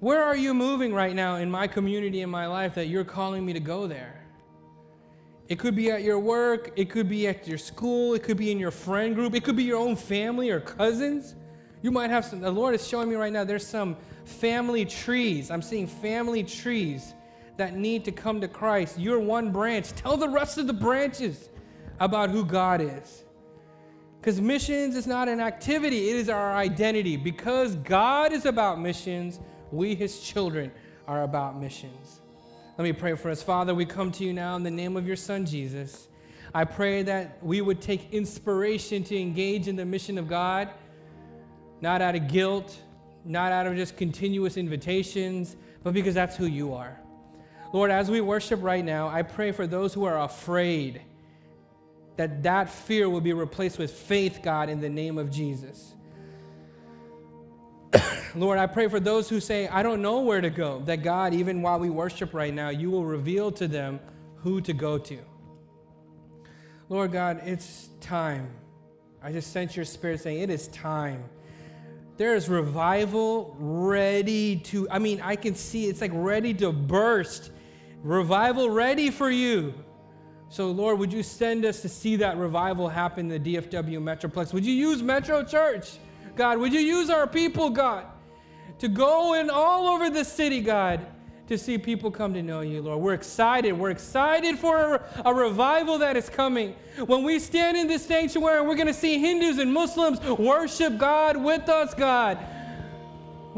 Where 0.00 0.22
are 0.22 0.36
you 0.36 0.52
moving 0.52 0.92
right 0.92 1.16
now 1.16 1.36
in 1.36 1.50
my 1.50 1.66
community, 1.66 2.20
in 2.20 2.28
my 2.28 2.46
life, 2.46 2.74
that 2.74 2.88
you're 2.88 3.04
calling 3.04 3.44
me 3.44 3.54
to 3.54 3.60
go 3.60 3.86
there? 3.86 4.22
It 5.48 5.58
could 5.58 5.74
be 5.74 5.90
at 5.90 6.02
your 6.02 6.18
work, 6.18 6.72
it 6.76 6.90
could 6.90 7.08
be 7.08 7.26
at 7.26 7.48
your 7.48 7.56
school, 7.56 8.12
it 8.12 8.22
could 8.22 8.36
be 8.36 8.52
in 8.52 8.58
your 8.58 8.70
friend 8.70 9.14
group, 9.14 9.34
it 9.34 9.44
could 9.44 9.56
be 9.56 9.64
your 9.64 9.78
own 9.78 9.96
family 9.96 10.50
or 10.50 10.60
cousins. 10.60 11.34
You 11.80 11.90
might 11.90 12.10
have 12.10 12.26
some, 12.26 12.40
the 12.40 12.50
Lord 12.50 12.74
is 12.74 12.86
showing 12.86 13.08
me 13.08 13.14
right 13.14 13.32
now, 13.32 13.44
there's 13.44 13.66
some 13.66 13.96
family 14.26 14.84
trees. 14.84 15.50
I'm 15.50 15.62
seeing 15.62 15.86
family 15.86 16.44
trees 16.44 17.14
that 17.58 17.76
need 17.76 18.04
to 18.06 18.12
come 18.12 18.40
to 18.40 18.48
Christ. 18.48 18.98
You're 18.98 19.20
one 19.20 19.52
branch. 19.52 19.92
Tell 19.92 20.16
the 20.16 20.28
rest 20.28 20.58
of 20.58 20.66
the 20.66 20.72
branches 20.72 21.50
about 22.00 22.30
who 22.30 22.44
God 22.44 22.80
is. 22.80 23.24
Because 24.20 24.40
missions 24.40 24.96
is 24.96 25.06
not 25.06 25.28
an 25.28 25.40
activity, 25.40 26.10
it 26.10 26.16
is 26.16 26.28
our 26.28 26.54
identity. 26.54 27.16
Because 27.16 27.76
God 27.76 28.32
is 28.32 28.46
about 28.46 28.80
missions, 28.80 29.40
we, 29.70 29.94
his 29.94 30.20
children, 30.20 30.72
are 31.06 31.24
about 31.24 31.60
missions. 31.60 32.20
Let 32.78 32.84
me 32.84 32.92
pray 32.92 33.14
for 33.16 33.30
us. 33.30 33.42
Father, 33.42 33.74
we 33.74 33.84
come 33.84 34.12
to 34.12 34.24
you 34.24 34.32
now 34.32 34.54
in 34.56 34.62
the 34.62 34.70
name 34.70 34.96
of 34.96 35.06
your 35.06 35.16
Son, 35.16 35.44
Jesus. 35.44 36.08
I 36.54 36.64
pray 36.64 37.02
that 37.02 37.38
we 37.42 37.60
would 37.60 37.80
take 37.80 38.12
inspiration 38.12 39.02
to 39.04 39.18
engage 39.18 39.66
in 39.66 39.76
the 39.76 39.84
mission 39.84 40.16
of 40.16 40.28
God, 40.28 40.70
not 41.80 42.00
out 42.02 42.14
of 42.14 42.28
guilt, 42.28 42.78
not 43.24 43.50
out 43.50 43.66
of 43.66 43.74
just 43.74 43.96
continuous 43.96 44.56
invitations, 44.56 45.56
but 45.82 45.92
because 45.92 46.14
that's 46.14 46.36
who 46.36 46.46
you 46.46 46.72
are. 46.72 46.98
Lord, 47.72 47.90
as 47.90 48.10
we 48.10 48.20
worship 48.20 48.62
right 48.62 48.84
now, 48.84 49.08
I 49.08 49.22
pray 49.22 49.52
for 49.52 49.66
those 49.66 49.92
who 49.92 50.04
are 50.04 50.22
afraid 50.22 51.02
that 52.16 52.42
that 52.42 52.68
fear 52.68 53.08
will 53.08 53.20
be 53.20 53.32
replaced 53.32 53.78
with 53.78 53.92
faith, 53.92 54.40
God, 54.42 54.68
in 54.68 54.80
the 54.80 54.88
name 54.88 55.18
of 55.18 55.30
Jesus. 55.30 55.94
Lord, 58.34 58.58
I 58.58 58.66
pray 58.66 58.88
for 58.88 58.98
those 58.98 59.28
who 59.28 59.38
say, 59.38 59.68
I 59.68 59.82
don't 59.82 60.02
know 60.02 60.20
where 60.20 60.40
to 60.40 60.50
go, 60.50 60.80
that 60.80 61.02
God, 61.02 61.32
even 61.32 61.62
while 61.62 61.78
we 61.78 61.90
worship 61.90 62.34
right 62.34 62.52
now, 62.52 62.70
you 62.70 62.90
will 62.90 63.04
reveal 63.04 63.52
to 63.52 63.68
them 63.68 64.00
who 64.36 64.60
to 64.62 64.72
go 64.72 64.98
to. 64.98 65.18
Lord 66.88 67.12
God, 67.12 67.42
it's 67.44 67.88
time. 68.00 68.50
I 69.22 69.30
just 69.30 69.52
sense 69.52 69.76
your 69.76 69.84
spirit 69.84 70.20
saying, 70.20 70.40
It 70.40 70.50
is 70.50 70.68
time. 70.68 71.24
There 72.16 72.34
is 72.34 72.48
revival 72.48 73.54
ready 73.60 74.56
to, 74.56 74.88
I 74.90 74.98
mean, 74.98 75.20
I 75.20 75.36
can 75.36 75.54
see 75.54 75.86
it's 75.86 76.00
like 76.00 76.10
ready 76.14 76.52
to 76.54 76.72
burst. 76.72 77.52
Revival 78.02 78.70
ready 78.70 79.10
for 79.10 79.30
you. 79.30 79.74
So, 80.50 80.70
Lord, 80.70 80.98
would 80.98 81.12
you 81.12 81.22
send 81.22 81.64
us 81.64 81.82
to 81.82 81.88
see 81.88 82.16
that 82.16 82.38
revival 82.38 82.88
happen 82.88 83.30
in 83.30 83.42
the 83.42 83.56
DFW 83.56 83.98
Metroplex? 83.98 84.52
Would 84.52 84.64
you 84.64 84.72
use 84.72 85.02
Metro 85.02 85.44
Church, 85.44 85.98
God? 86.36 86.58
Would 86.58 86.72
you 86.72 86.80
use 86.80 87.10
our 87.10 87.26
people, 87.26 87.68
God, 87.68 88.06
to 88.78 88.88
go 88.88 89.34
in 89.34 89.50
all 89.50 89.88
over 89.88 90.08
the 90.08 90.24
city, 90.24 90.60
God, 90.60 91.06
to 91.48 91.58
see 91.58 91.78
people 91.78 92.10
come 92.10 92.34
to 92.34 92.42
know 92.42 92.60
you, 92.60 92.82
Lord. 92.82 93.00
We're 93.00 93.14
excited. 93.14 93.72
We're 93.72 93.90
excited 93.90 94.58
for 94.58 94.94
a, 94.94 95.22
a 95.26 95.34
revival 95.34 95.98
that 95.98 96.16
is 96.16 96.28
coming. 96.28 96.74
When 97.06 97.24
we 97.24 97.38
stand 97.38 97.76
in 97.76 97.86
this 97.88 98.04
sanctuary, 98.04 98.60
we're 98.66 98.74
going 98.74 98.86
to 98.86 98.94
see 98.94 99.18
Hindus 99.18 99.58
and 99.58 99.72
Muslims 99.72 100.20
worship 100.20 100.98
God 100.98 101.36
with 101.36 101.68
us, 101.68 101.94
God. 101.94 102.38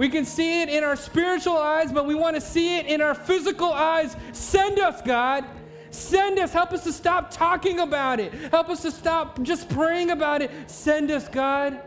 We 0.00 0.08
can 0.08 0.24
see 0.24 0.62
it 0.62 0.70
in 0.70 0.82
our 0.82 0.96
spiritual 0.96 1.58
eyes, 1.58 1.92
but 1.92 2.06
we 2.06 2.14
want 2.14 2.34
to 2.34 2.40
see 2.40 2.78
it 2.78 2.86
in 2.86 3.02
our 3.02 3.14
physical 3.14 3.70
eyes. 3.70 4.16
Send 4.32 4.78
us, 4.78 5.02
God. 5.02 5.44
Send 5.90 6.38
us. 6.38 6.54
Help 6.54 6.72
us 6.72 6.84
to 6.84 6.92
stop 6.94 7.30
talking 7.30 7.80
about 7.80 8.18
it. 8.18 8.32
Help 8.50 8.70
us 8.70 8.80
to 8.80 8.90
stop 8.90 9.42
just 9.42 9.68
praying 9.68 10.08
about 10.08 10.40
it. 10.40 10.50
Send 10.70 11.10
us, 11.10 11.28
God. 11.28 11.82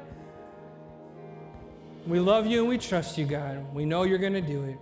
We 2.06 2.20
love 2.20 2.46
you 2.46 2.60
and 2.60 2.70
we 2.70 2.78
trust 2.78 3.18
you, 3.18 3.26
God. 3.26 3.74
We 3.74 3.84
know 3.84 4.04
you're 4.04 4.20
going 4.20 4.34
to 4.34 4.42
do 4.42 4.64
it. 4.66 4.78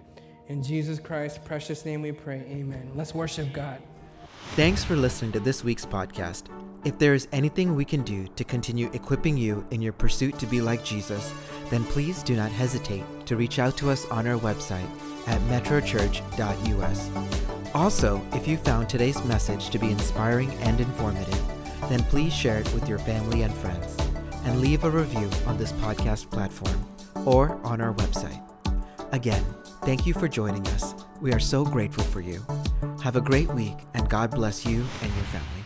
In 0.50 0.62
Jesus 0.62 1.00
Christ's 1.00 1.38
precious 1.38 1.86
name 1.86 2.02
we 2.02 2.12
pray. 2.12 2.40
Amen. 2.50 2.92
Let's 2.96 3.16
worship 3.16 3.54
God. 3.54 3.82
Thanks 4.58 4.84
for 4.84 4.98
listening 4.98 5.32
to 5.32 5.40
this 5.40 5.64
week's 5.64 5.86
podcast. 5.86 6.50
If 6.84 6.98
there 6.98 7.14
is 7.14 7.28
anything 7.32 7.76
we 7.76 7.86
can 7.86 8.02
do 8.02 8.28
to 8.36 8.44
continue 8.44 8.90
equipping 8.94 9.38
you 9.38 9.66
in 9.70 9.82
your 9.82 9.94
pursuit 9.94 10.40
to 10.40 10.48
be 10.48 10.62
like 10.62 10.84
Jesus, 10.84 11.32
then 11.70 11.84
please 11.86 12.24
do 12.24 12.36
not 12.36 12.52
hesitate 12.52 13.04
to 13.28 13.36
reach 13.36 13.60
out 13.60 13.78
to 13.78 13.92
us 13.92 14.06
on 14.08 14.26
our 14.26 14.40
website 14.40 14.90
at 15.28 15.40
metrochurch.us. 15.42 17.10
Also, 17.76 18.22
if 18.34 18.48
you 18.48 18.58
found 18.58 18.90
today's 18.90 19.24
message 19.26 19.70
to 19.70 19.78
be 19.78 19.92
inspiring 19.92 20.50
and 20.62 20.80
informative, 20.80 21.42
then 21.88 22.04
please 22.06 22.34
share 22.34 22.60
it 22.60 22.74
with 22.74 22.90
your 22.90 23.00
family 23.00 23.44
and 23.44 23.54
friends 23.54 23.96
and 24.46 24.60
leave 24.60 24.84
a 24.84 24.90
review 24.90 25.30
on 25.46 25.58
this 25.58 25.72
podcast 25.74 26.32
platform 26.32 26.84
or 27.26 27.64
on 27.64 27.80
our 27.80 27.94
website. 27.94 28.42
Again, 29.14 29.46
thank 29.84 30.08
you 30.08 30.16
for 30.16 30.28
joining 30.28 30.68
us. 30.70 30.96
We 31.22 31.32
are 31.32 31.40
so 31.40 31.64
grateful 31.64 32.04
for 32.06 32.22
you. 32.22 32.44
Have 33.04 33.16
a 33.16 33.22
great 33.22 33.50
week 33.50 33.78
and 33.94 34.10
God 34.10 34.32
bless 34.32 34.66
you 34.66 34.84
and 35.02 35.14
your 35.14 35.26
family. 35.26 35.61